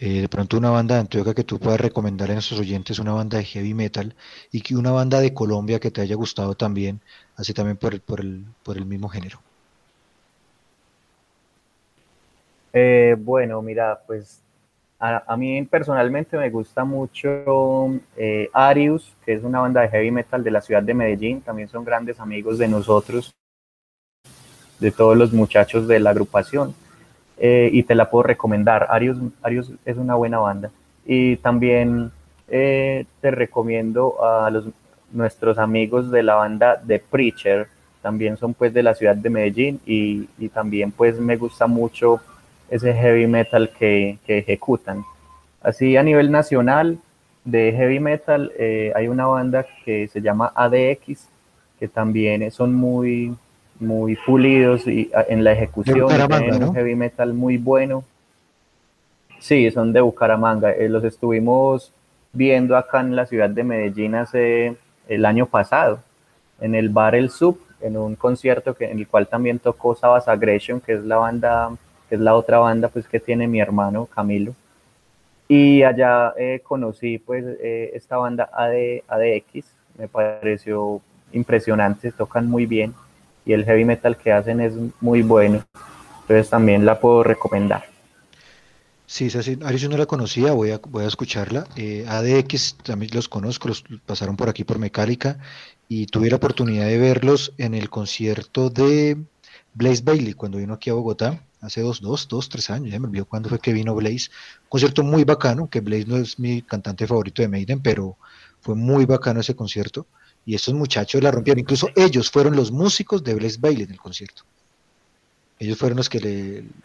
eh, 0.00 0.22
de 0.22 0.28
pronto 0.30 0.56
una 0.56 0.70
banda 0.70 0.94
de 0.94 1.02
Antioquia 1.02 1.34
que 1.34 1.44
tú 1.44 1.58
puedas 1.58 1.78
recomendar 1.78 2.30
a 2.30 2.32
nuestros 2.32 2.58
oyentes, 2.58 2.98
una 2.98 3.12
banda 3.12 3.36
de 3.36 3.44
heavy 3.44 3.74
metal 3.74 4.14
y 4.50 4.62
que 4.62 4.76
una 4.76 4.92
banda 4.92 5.20
de 5.20 5.34
Colombia 5.34 5.78
que 5.78 5.90
te 5.90 6.00
haya 6.00 6.16
gustado 6.16 6.54
también, 6.54 7.02
así 7.36 7.52
también 7.52 7.76
por 7.76 7.92
el, 7.92 8.00
por 8.00 8.20
el, 8.20 8.46
por 8.62 8.78
el 8.78 8.86
mismo 8.86 9.10
género. 9.10 9.40
Eh, 12.72 13.14
bueno, 13.18 13.60
mira, 13.60 14.00
pues 14.06 14.40
a, 14.98 15.36
mí 15.36 15.62
personalmente 15.64 16.38
me 16.38 16.48
gusta 16.48 16.82
mucho 16.82 17.90
eh, 18.16 18.48
Arius, 18.54 19.14
que 19.26 19.34
es 19.34 19.44
una 19.44 19.60
banda 19.60 19.82
de 19.82 19.90
heavy 19.90 20.10
metal 20.10 20.42
de 20.42 20.50
la 20.50 20.62
ciudad 20.62 20.82
de 20.82 20.94
Medellín, 20.94 21.42
también 21.42 21.68
son 21.68 21.84
grandes 21.84 22.18
amigos 22.18 22.56
de 22.56 22.68
nosotros, 22.68 23.34
de 24.80 24.90
todos 24.90 25.16
los 25.16 25.32
muchachos 25.32 25.88
de 25.88 26.00
la 26.00 26.10
agrupación. 26.10 26.74
Eh, 27.38 27.70
y 27.72 27.84
te 27.84 27.94
la 27.94 28.10
puedo 28.10 28.24
recomendar. 28.24 28.88
Arius, 28.90 29.18
Arius 29.42 29.72
es 29.84 29.96
una 29.96 30.16
buena 30.16 30.38
banda. 30.38 30.70
Y 31.06 31.36
también 31.36 32.10
eh, 32.48 33.04
te 33.20 33.30
recomiendo 33.30 34.24
a 34.24 34.50
los, 34.50 34.66
nuestros 35.12 35.58
amigos 35.58 36.10
de 36.10 36.22
la 36.22 36.34
banda 36.34 36.80
The 36.86 36.98
Preacher, 36.98 37.68
también 38.02 38.36
son 38.36 38.54
pues 38.54 38.72
de 38.72 38.82
la 38.82 38.94
ciudad 38.94 39.16
de 39.16 39.30
Medellín 39.30 39.80
y, 39.84 40.28
y 40.38 40.48
también 40.48 40.92
pues 40.92 41.18
me 41.18 41.36
gusta 41.36 41.66
mucho 41.66 42.20
ese 42.70 42.92
heavy 42.94 43.26
metal 43.26 43.70
que, 43.78 44.18
que 44.26 44.38
ejecutan. 44.38 45.04
Así 45.60 45.96
a 45.96 46.02
nivel 46.02 46.30
nacional 46.30 46.98
de 47.44 47.72
heavy 47.72 47.98
metal 47.98 48.52
eh, 48.58 48.92
hay 48.94 49.08
una 49.08 49.26
banda 49.26 49.66
que 49.84 50.08
se 50.08 50.20
llama 50.20 50.52
ADX, 50.54 51.28
que 51.78 51.88
también 51.88 52.50
son 52.50 52.74
muy, 52.74 53.34
muy 53.80 54.16
pulidos 54.16 54.86
y 54.86 55.10
en 55.28 55.44
la 55.44 55.52
ejecución, 55.52 56.08
tienen 56.28 56.62
un 56.62 56.74
heavy 56.74 56.94
metal 56.94 57.32
muy 57.32 57.56
bueno. 57.56 58.04
Sí, 59.38 59.70
son 59.70 59.92
de 59.92 60.00
Bucaramanga. 60.00 60.72
Eh, 60.72 60.88
los 60.88 61.04
estuvimos 61.04 61.92
viendo 62.32 62.76
acá 62.76 63.00
en 63.00 63.14
la 63.14 63.26
ciudad 63.26 63.48
de 63.48 63.64
Medellín 63.64 64.14
hace 64.14 64.76
el 65.08 65.24
año 65.24 65.46
pasado, 65.46 66.00
en 66.60 66.74
el 66.74 66.88
bar 66.88 67.14
El 67.14 67.30
Sub, 67.30 67.58
en 67.80 67.96
un 67.96 68.16
concierto 68.16 68.74
que, 68.74 68.90
en 68.90 68.98
el 68.98 69.06
cual 69.06 69.26
también 69.28 69.58
tocó 69.58 69.94
Sabas 69.94 70.28
Aggression, 70.28 70.80
que 70.80 70.94
es 70.94 71.04
la 71.04 71.16
banda, 71.16 71.70
que 72.08 72.16
es 72.16 72.20
la 72.20 72.34
otra 72.34 72.58
banda 72.58 72.88
pues 72.88 73.06
que 73.06 73.20
tiene 73.20 73.46
mi 73.46 73.60
hermano 73.60 74.06
Camilo. 74.06 74.54
Y 75.46 75.82
allá 75.82 76.34
eh, 76.36 76.60
conocí 76.62 77.18
pues 77.18 77.44
eh, 77.60 77.92
esta 77.94 78.18
banda 78.18 78.50
AD, 78.52 79.02
ADX, 79.08 79.64
me 79.96 80.08
pareció 80.08 81.00
impresionante, 81.32 82.12
tocan 82.12 82.48
muy 82.48 82.66
bien 82.66 82.92
y 83.48 83.54
el 83.54 83.64
heavy 83.64 83.84
metal 83.84 84.16
que 84.16 84.30
hacen 84.30 84.60
es 84.60 84.74
muy 85.00 85.22
bueno. 85.22 85.64
Entonces 86.20 86.50
también 86.50 86.84
la 86.84 87.00
puedo 87.00 87.22
recomendar. 87.24 87.86
Sí, 89.06 89.30
sí, 89.30 89.58
Ari 89.64 89.78
yo 89.78 89.88
no 89.88 89.96
la 89.96 90.04
conocía, 90.04 90.52
voy 90.52 90.70
a, 90.70 90.80
voy 90.86 91.04
a 91.04 91.08
escucharla. 91.08 91.66
Eh, 91.74 92.04
ADX 92.06 92.76
también 92.84 93.10
los 93.14 93.26
conozco, 93.26 93.68
los 93.68 93.82
pasaron 94.04 94.36
por 94.36 94.50
aquí 94.50 94.64
por 94.64 94.78
Mecálica 94.78 95.38
y 95.88 96.06
tuve 96.06 96.28
la 96.28 96.36
oportunidad 96.36 96.86
de 96.86 96.98
verlos 96.98 97.54
en 97.56 97.72
el 97.72 97.88
concierto 97.88 98.68
de 98.68 99.16
Blaze 99.72 100.02
Bailey 100.04 100.34
cuando 100.34 100.58
vino 100.58 100.74
aquí 100.74 100.90
a 100.90 100.92
Bogotá 100.92 101.42
hace 101.62 101.80
dos, 101.80 102.02
dos, 102.02 102.28
dos, 102.28 102.50
tres 102.50 102.68
años, 102.68 102.92
ya 102.92 103.00
me 103.00 103.06
olvidó 103.06 103.24
cuándo 103.24 103.48
fue 103.48 103.58
que 103.58 103.72
vino 103.72 103.94
Blaze. 103.94 104.28
concierto 104.68 105.02
muy 105.02 105.24
bacano, 105.24 105.70
que 105.70 105.80
Blaze 105.80 106.04
no 106.06 106.18
es 106.18 106.38
mi 106.38 106.60
cantante 106.60 107.06
favorito 107.06 107.40
de 107.40 107.48
Maiden, 107.48 107.80
pero 107.80 108.18
fue 108.60 108.74
muy 108.74 109.06
bacano 109.06 109.40
ese 109.40 109.56
concierto 109.56 110.06
y 110.48 110.54
estos 110.54 110.72
muchachos 110.72 111.22
la 111.22 111.30
rompieron. 111.30 111.60
Incluso 111.60 111.90
ellos 111.94 112.30
fueron 112.30 112.56
los 112.56 112.72
músicos 112.72 113.22
de 113.22 113.34
Blaze 113.34 113.58
Bailey 113.60 113.82
en 113.82 113.90
el 113.90 113.98
concierto. 113.98 114.44
Ellos 115.58 115.76
fueron 115.76 115.98
los 115.98 116.08
que 116.08 116.20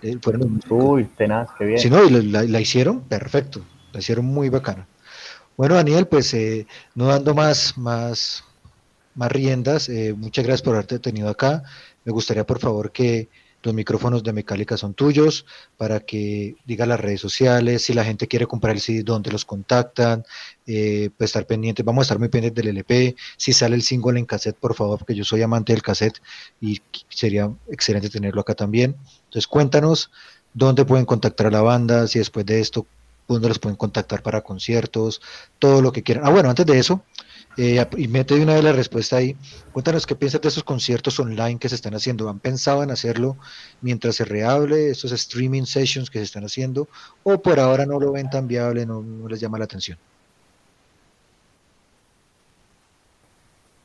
le, 0.02 0.18
fueron 0.20 0.60
Uy, 0.70 1.06
tenaz, 1.06 1.48
qué 1.58 1.64
bien. 1.64 1.80
Sí, 1.80 1.90
no, 1.90 2.04
y 2.04 2.10
la, 2.10 2.60
hicieron 2.60 3.00
perfecto, 3.04 3.64
la 3.94 4.02
hicieron 4.02 4.26
muy 4.26 4.50
bacana. 4.50 4.86
Bueno, 5.56 5.76
Daniel, 5.76 6.08
pues 6.08 6.34
eh, 6.34 6.68
no 6.94 7.06
dando 7.06 7.34
más, 7.34 7.78
más, 7.78 8.44
más 9.16 9.32
riendas, 9.32 9.88
eh, 9.88 10.14
muchas 10.14 10.44
gracias 10.44 10.62
por 10.62 10.74
haberte 10.74 11.00
tenido 11.00 11.30
acá. 11.30 11.64
Me 12.04 12.12
gustaría, 12.12 12.46
por 12.46 12.60
favor, 12.60 12.92
que 12.92 13.30
los 13.64 13.74
micrófonos 13.74 14.24
de 14.24 14.34
Mecálica 14.34 14.78
son 14.78 14.94
tuyos 14.94 15.46
para 15.78 16.02
que 16.02 16.56
diga 16.66 16.86
las 16.86 17.00
redes 17.00 17.22
sociales, 17.22 17.84
si 17.84 17.94
la 17.94 18.04
gente 18.04 18.28
quiere 18.28 18.46
comprar 18.46 18.76
el 18.76 18.82
CD, 18.82 19.04
dónde 19.04 19.32
los 19.32 19.46
contactan, 19.46 20.26
eh, 20.68 21.10
pues 21.18 21.30
estar 21.30 21.48
pendientes, 21.48 21.84
vamos 21.86 22.02
a 22.02 22.06
estar 22.06 22.20
muy 22.20 22.28
pendientes 22.28 22.64
del 22.64 22.76
LP, 22.76 23.16
si 23.38 23.54
sale 23.54 23.76
el 23.76 23.82
single 23.82 24.20
en 24.20 24.26
cassette, 24.26 24.58
por 24.58 24.76
favor, 24.76 25.00
porque 25.00 25.16
yo 25.16 25.24
soy 25.24 25.42
amante 25.42 25.74
del 25.74 25.82
cassette 25.82 26.22
y 26.60 26.82
sería 27.10 27.52
excelente 27.70 28.10
tenerlo 28.10 28.42
acá 28.42 28.54
también. 28.54 28.96
Entonces 29.26 29.48
cuéntanos 29.48 30.12
dónde 30.54 30.86
pueden 30.86 31.06
contactar 31.06 31.48
a 31.48 31.52
la 31.52 31.62
banda, 31.62 32.08
si 32.08 32.20
después 32.20 32.46
de 32.46 32.60
esto, 32.60 32.86
dónde 33.28 33.48
los 33.48 33.60
pueden 33.60 33.78
contactar 33.78 34.22
para 34.22 34.42
conciertos, 34.42 35.22
todo 35.60 35.82
lo 35.82 35.92
que 35.92 36.04
quieran. 36.04 36.26
Ah, 36.26 36.30
bueno, 36.30 36.50
antes 36.50 36.66
de 36.66 36.78
eso, 36.78 37.04
eh, 37.58 37.86
y 37.98 38.08
mete 38.08 38.36
de 38.36 38.44
una 38.44 38.56
vez 38.56 38.64
la 38.64 38.72
respuesta 38.72 39.18
ahí. 39.18 39.36
Cuéntanos 39.72 40.08
qué 40.08 40.16
piensas 40.16 40.42
de 40.42 40.48
esos 40.48 40.64
conciertos 40.64 41.20
online 41.20 41.60
que 41.60 41.70
se 41.70 41.76
están 41.76 41.94
haciendo. 41.94 42.30
¿Han 42.30 42.40
pensado 42.40 42.84
en 42.84 42.92
hacerlo 42.92 43.38
mientras 43.82 44.16
se 44.16 44.26
reable, 44.26 44.90
esos 44.90 45.12
streaming 45.12 45.64
sessions 45.64 46.10
que 46.10 46.20
se 46.20 46.26
están 46.26 46.44
haciendo? 46.44 46.88
¿O 47.24 47.42
por 47.42 47.60
ahora 47.60 47.86
no 47.86 48.00
lo 48.00 48.12
ven 48.12 48.30
tan 48.30 48.48
viable, 48.48 48.86
no, 48.86 49.04
les 49.28 49.40
llama 49.40 49.60
la 49.60 49.66
atención? 49.66 49.98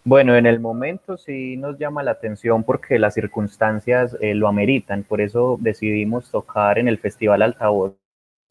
Bueno, 0.05 0.37
en 0.37 0.47
el 0.47 0.59
momento 0.59 1.19
sí 1.19 1.59
nos 1.59 1.79
llama 1.79 2.03
la 2.03 2.13
atención 2.13 2.65
porque 2.65 2.99
las 2.99 3.13
circunstancias 3.13 4.17
eh, 4.23 4.35
lo 4.35 4.49
ameritan. 4.49 5.03
Por 5.03 5.21
eso 5.21 5.59
decidimos 5.61 6.31
tocar 6.31 6.79
en 6.79 6.89
el 6.89 6.97
Festival 6.97 7.43
Altavoz, 7.43 7.93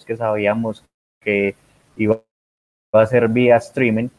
que 0.05 0.15
sabíamos 0.15 0.85
que 1.19 1.55
iba 1.95 2.21
a 2.91 3.05
ser 3.07 3.27
vía 3.27 3.57
streaming 3.57 4.09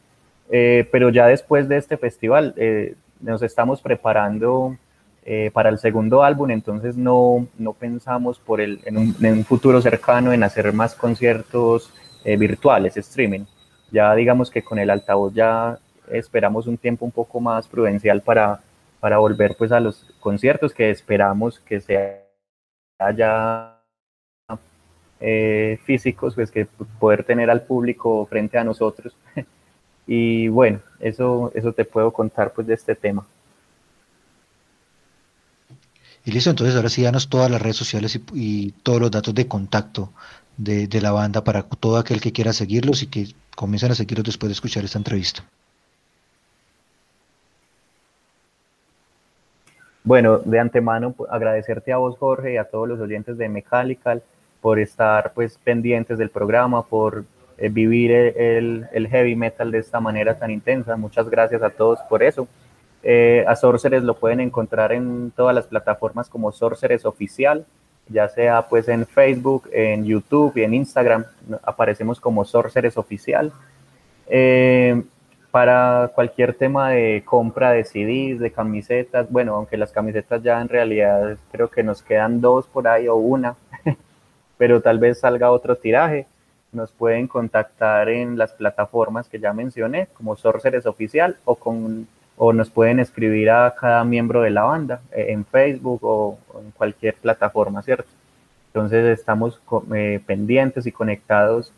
eh, 0.51 0.89
pero 0.91 1.11
ya 1.11 1.27
después 1.27 1.69
de 1.69 1.77
este 1.77 1.97
festival 1.97 2.55
eh, 2.57 2.95
nos 3.21 3.43
estamos 3.43 3.83
preparando 3.83 4.77
eh, 5.25 5.51
para 5.53 5.69
el 5.69 5.79
segundo 5.79 6.23
álbum, 6.23 6.51
entonces 6.51 6.97
no, 6.97 7.47
no 7.59 7.75
pensamos 7.75 8.39
por 8.39 8.61
el, 8.61 8.81
en, 8.87 8.97
un, 8.97 9.45
futuro 9.45 9.83
cercano 9.83 10.33
en 10.33 10.43
hacer 10.43 10.73
más 10.73 10.95
conciertos 10.95 11.93
virtuales, 12.25 12.97
streaming. 12.97 13.47
Ya 13.91 14.15
digamos 14.15 14.51
que 14.51 14.63
con 14.63 14.79
el 14.79 14.91
altavoz 14.91 15.33
ya 15.33 15.79
esperamos 16.11 16.67
un 16.67 16.77
tiempo 16.77 17.07
un 17.07 17.11
poco 17.11 17.41
más 17.41 17.67
prudencial 17.69 18.21
para, 18.21 18.61
para 19.01 19.17
volver 19.17 19.57
pues 19.57 19.73
a 19.73 19.81
los 19.81 20.05
conciertos 20.21 20.75
que 20.75 20.91
esperamos 20.91 21.59
que 21.61 21.81
sea 21.81 22.27
ya 23.17 23.81
físicos, 25.85 26.35
pues 26.35 26.51
que 26.51 26.67
poder 26.99 27.25
tener 27.25 27.49
al 27.49 27.63
público 27.63 28.27
frente 28.27 28.59
a 28.59 28.65
nosotros 28.65 29.17
Y 30.09 30.49
bueno, 30.49 30.81
eso, 31.01 31.53
eso 31.55 31.73
te 31.75 31.85
puedo 31.85 32.11
contar 32.11 32.53
pues 32.55 32.67
de 32.67 32.75
este 32.75 32.95
tema. 32.95 33.27
Y 36.25 36.33
listo, 36.33 36.49
entonces 36.51 36.75
ahora 36.75 36.89
sí 36.89 37.03
danos 37.03 37.29
todas 37.29 37.51
las 37.51 37.61
redes 37.61 37.77
sociales 37.77 38.17
y, 38.17 38.25
y 38.35 38.71
todos 38.83 39.01
los 39.01 39.11
datos 39.11 39.35
de 39.35 39.47
contacto 39.47 40.11
de, 40.57 40.89
de, 40.89 41.01
la 41.03 41.13
banda 41.13 41.45
para 41.45 41.63
todo 41.63 41.99
aquel 41.99 42.21
que 42.23 42.33
quiera 42.33 42.55
seguirlos 42.55 43.03
y 43.03 43.09
que 43.09 43.27
comiencen 43.55 43.93
a 43.93 43.95
seguirlos 43.95 44.25
después 44.25 44.49
de 44.49 44.55
escuchar 44.55 44.83
esta 44.85 44.99
entrevista. 44.99 45.45
Bueno, 50.05 50.39
de 50.39 50.59
antemano 50.59 51.13
pues, 51.13 51.31
agradecerte 51.31 51.93
a 51.93 51.99
vos 51.99 52.17
Jorge 52.17 52.55
y 52.55 52.57
a 52.57 52.65
todos 52.65 52.89
los 52.89 52.99
oyentes 52.99 53.37
de 53.37 53.47
Mechanical 53.51 54.23
por 54.63 54.79
estar 54.79 55.33
pues 55.35 55.59
pendientes 55.63 56.17
del 56.17 56.31
programa, 56.31 56.83
por 56.83 57.27
eh, 57.59 57.69
vivir 57.69 58.13
el, 58.13 59.09
heavy 59.11 59.35
metal 59.35 59.71
de 59.71 59.79
esta 59.79 60.01
manera 60.01 60.39
tan 60.39 60.51
intensa. 60.51 60.97
Muchas 60.97 61.29
gracias 61.29 61.63
a 61.63 61.71
todos 61.71 61.99
por 62.09 62.23
eso. 62.23 62.47
Eh, 63.03 63.45
a 63.47 63.57
Sorceres 63.57 64.03
lo 64.03 64.15
pueden 64.15 64.41
encontrar 64.41 64.93
en 64.93 65.33
todas 65.35 65.55
las 65.55 65.67
plataformas 65.67 66.29
como 66.29 66.53
Sorceres 66.53 67.05
Oficial, 67.05 67.67
ya 68.09 68.29
sea 68.29 68.63
pues 68.69 68.89
en 68.89 69.07
Facebook, 69.07 69.69
en 69.73 70.05
YouTube 70.05 70.57
y 70.57 70.63
en 70.63 70.75
Instagram. 70.75 71.25
Aparecemos 71.63 72.21
como 72.21 72.45
Sorceres 72.45 72.97
Oficial. 72.97 73.53
Eh, 74.29 75.03
para 75.51 76.11
cualquier 76.15 76.55
tema 76.55 76.91
de 76.91 77.23
compra 77.25 77.73
de 77.73 77.85
CDs, 77.85 78.39
de 78.39 78.53
camisetas, 78.53 79.31
bueno, 79.31 79.55
aunque 79.55 79.77
las 79.77 79.93
camisetas 79.93 80.43
ya 80.43 80.61
en 80.61 80.69
realidad 80.69 81.39
creo 81.51 81.69
que 81.71 81.83
nos 81.83 82.03
quedan 82.03 82.41
dos 82.41 82.67
por 82.67 82.87
ahí 82.87 83.09
o 83.09 83.17
una, 83.17 83.57
pero 84.59 84.83
tal 84.83 84.99
vez 84.99 85.21
salga 85.21 85.51
otro 85.51 85.77
tiraje, 85.77 86.27
nos 86.73 86.93
pueden 86.93 87.27
contactar 87.29 88.09
en 88.09 88.37
las 88.37 88.53
plataformas 88.53 89.29
que 89.29 89.39
ya 89.39 89.53
mencioné, 89.53 90.09
como 90.15 90.37
Sorceres 90.37 90.87
Oficial, 90.87 91.37
o, 91.45 91.55
con, 91.55 92.07
o 92.37 92.53
nos 92.53 92.71
pueden 92.71 93.01
escribir 93.01 93.51
a 93.51 93.75
cada 93.75 94.05
miembro 94.05 94.43
de 94.43 94.51
la 94.51 94.63
banda 94.65 95.01
eh, 95.13 95.27
en 95.31 95.45
Facebook 95.45 96.01
o, 96.03 96.39
en 96.63 96.71
cualquier 96.73 97.15
plataforma, 97.15 97.83
¿cierto? 97.83 98.09
Entonces 98.69 99.19
estamos 99.19 99.61
eh, 99.95 100.21
pendientes 100.27 100.87
y 100.87 100.93
conectados 100.93 101.73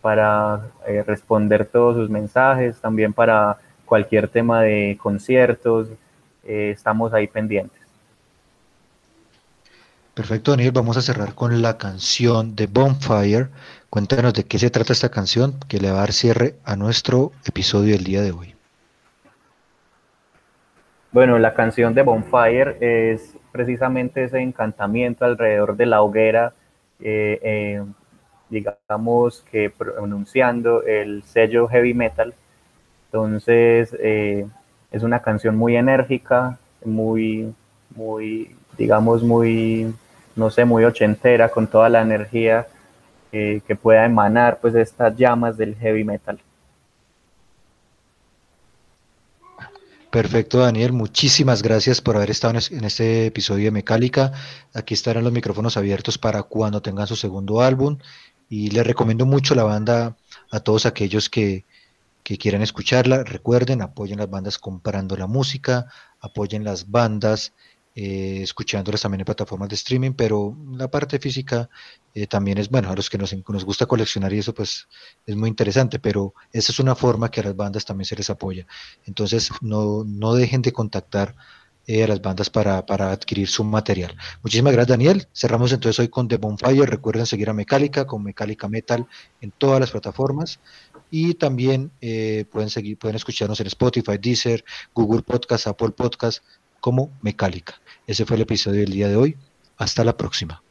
para 0.00 0.68
eh, 0.86 1.04
responder 1.06 1.64
todos 1.64 1.96
sus 1.96 2.10
mensajes, 2.10 2.80
también 2.80 3.12
para 3.12 3.58
cualquier 3.86 4.26
tema 4.28 4.62
de 4.62 4.98
conciertos, 5.00 5.88
estamos 6.44 7.12
ahí 7.12 7.28
pendientes. 7.28 7.81
Perfecto, 10.14 10.50
Daniel, 10.50 10.72
vamos 10.72 10.98
a 10.98 11.00
cerrar 11.00 11.34
con 11.34 11.62
la 11.62 11.78
canción 11.78 12.54
de 12.54 12.66
Bonfire. 12.66 13.48
Cuéntanos 13.88 14.34
de 14.34 14.44
qué 14.44 14.58
se 14.58 14.68
trata 14.68 14.92
esta 14.92 15.10
canción 15.10 15.54
que 15.68 15.78
le 15.78 15.90
va 15.90 15.98
a 15.98 16.00
dar 16.00 16.12
cierre 16.12 16.56
a 16.64 16.76
nuestro 16.76 17.32
episodio 17.46 17.94
del 17.94 18.04
día 18.04 18.20
de 18.20 18.32
hoy. 18.32 18.54
Bueno, 21.12 21.38
la 21.38 21.54
canción 21.54 21.94
de 21.94 22.02
Bonfire 22.02 22.76
es 22.80 23.36
precisamente 23.52 24.24
ese 24.24 24.40
encantamiento 24.40 25.24
alrededor 25.24 25.76
de 25.76 25.86
la 25.86 26.02
hoguera. 26.02 26.52
Eh, 27.00 27.82
digamos 28.52 29.44
que 29.50 29.70
pronunciando 29.70 30.82
el 30.82 31.22
sello 31.22 31.68
heavy 31.68 31.94
metal. 31.94 32.34
Entonces 33.06 33.96
eh, 33.98 34.46
es 34.90 35.02
una 35.02 35.22
canción 35.22 35.56
muy 35.56 35.76
enérgica, 35.76 36.58
muy, 36.84 37.54
muy, 37.96 38.54
digamos, 38.78 39.22
muy, 39.22 39.94
no 40.36 40.50
sé, 40.50 40.64
muy 40.64 40.84
ochentera, 40.84 41.48
con 41.50 41.66
toda 41.66 41.88
la 41.88 42.02
energía 42.02 42.66
eh, 43.32 43.60
que 43.66 43.76
pueda 43.76 44.04
emanar 44.04 44.58
pues 44.60 44.74
estas 44.74 45.16
llamas 45.16 45.56
del 45.56 45.74
heavy 45.76 46.04
metal. 46.04 46.38
Perfecto, 50.10 50.58
Daniel. 50.58 50.92
Muchísimas 50.92 51.62
gracias 51.62 52.02
por 52.02 52.16
haber 52.16 52.30
estado 52.30 52.58
en 52.70 52.84
este 52.84 53.24
episodio 53.24 53.64
de 53.64 53.70
Mecálica. 53.70 54.32
Aquí 54.74 54.92
estarán 54.92 55.24
los 55.24 55.32
micrófonos 55.32 55.78
abiertos 55.78 56.18
para 56.18 56.42
cuando 56.42 56.82
tengan 56.82 57.06
su 57.06 57.16
segundo 57.16 57.62
álbum 57.62 57.96
y 58.50 58.68
les 58.68 58.86
recomiendo 58.86 59.24
mucho 59.24 59.54
la 59.54 59.64
banda 59.64 60.14
a 60.50 60.60
todos 60.60 60.84
aquellos 60.84 61.30
que, 61.30 61.64
que 62.22 62.36
quieran 62.36 62.60
escucharla. 62.60 63.24
Recuerden, 63.24 63.80
apoyen 63.80 64.18
las 64.18 64.28
bandas 64.28 64.58
comprando 64.58 65.16
la 65.16 65.26
música, 65.26 65.86
apoyen 66.20 66.62
las 66.62 66.90
bandas 66.90 67.54
eh, 67.94 68.40
escuchándolas 68.42 69.02
también 69.02 69.20
en 69.20 69.26
plataformas 69.26 69.68
de 69.68 69.74
streaming, 69.74 70.12
pero 70.12 70.56
la 70.76 70.90
parte 70.90 71.18
física 71.18 71.68
eh, 72.14 72.26
también 72.26 72.58
es, 72.58 72.68
bueno, 72.70 72.90
a 72.90 72.96
los 72.96 73.10
que 73.10 73.18
nos, 73.18 73.34
nos, 73.48 73.64
gusta 73.64 73.86
coleccionar 73.86 74.32
y 74.32 74.38
eso 74.38 74.54
pues 74.54 74.88
es 75.26 75.36
muy 75.36 75.48
interesante, 75.48 75.98
pero 75.98 76.34
esa 76.52 76.72
es 76.72 76.78
una 76.78 76.94
forma 76.94 77.30
que 77.30 77.40
a 77.40 77.44
las 77.44 77.56
bandas 77.56 77.84
también 77.84 78.06
se 78.06 78.16
les 78.16 78.30
apoya. 78.30 78.66
Entonces 79.06 79.50
no, 79.60 80.04
no 80.04 80.34
dejen 80.34 80.62
de 80.62 80.72
contactar 80.72 81.34
eh, 81.88 82.04
a 82.04 82.06
las 82.06 82.22
bandas 82.22 82.48
para, 82.48 82.86
para, 82.86 83.10
adquirir 83.10 83.48
su 83.48 83.64
material. 83.64 84.16
Muchísimas 84.40 84.72
gracias, 84.72 84.96
Daniel. 84.96 85.26
Cerramos 85.34 85.72
entonces 85.72 85.98
hoy 85.98 86.08
con 86.08 86.28
The 86.28 86.36
Bonfire. 86.36 86.86
Recuerden 86.86 87.26
seguir 87.26 87.50
a 87.50 87.52
Metallica 87.52 88.06
con 88.06 88.22
Metallica 88.22 88.68
Metal 88.68 89.04
en 89.40 89.50
todas 89.50 89.80
las 89.80 89.90
plataformas. 89.90 90.60
Y 91.10 91.34
también 91.34 91.90
eh, 92.00 92.44
pueden 92.52 92.70
seguir, 92.70 92.98
pueden 92.98 93.16
escucharnos 93.16 93.58
en 93.60 93.66
Spotify, 93.66 94.16
Deezer, 94.16 94.64
Google 94.94 95.22
Podcast, 95.22 95.66
Apple 95.66 95.90
Podcast, 95.90 96.44
como 96.78 97.10
Metallica. 97.20 97.81
Ese 98.06 98.26
fue 98.26 98.36
el 98.36 98.42
episodio 98.42 98.80
del 98.80 98.90
día 98.90 99.08
de 99.08 99.16
hoy. 99.16 99.36
Hasta 99.76 100.04
la 100.04 100.16
próxima. 100.16 100.62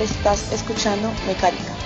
Estás 0.00 0.52
escuchando 0.52 1.10
Mecánica. 1.26 1.81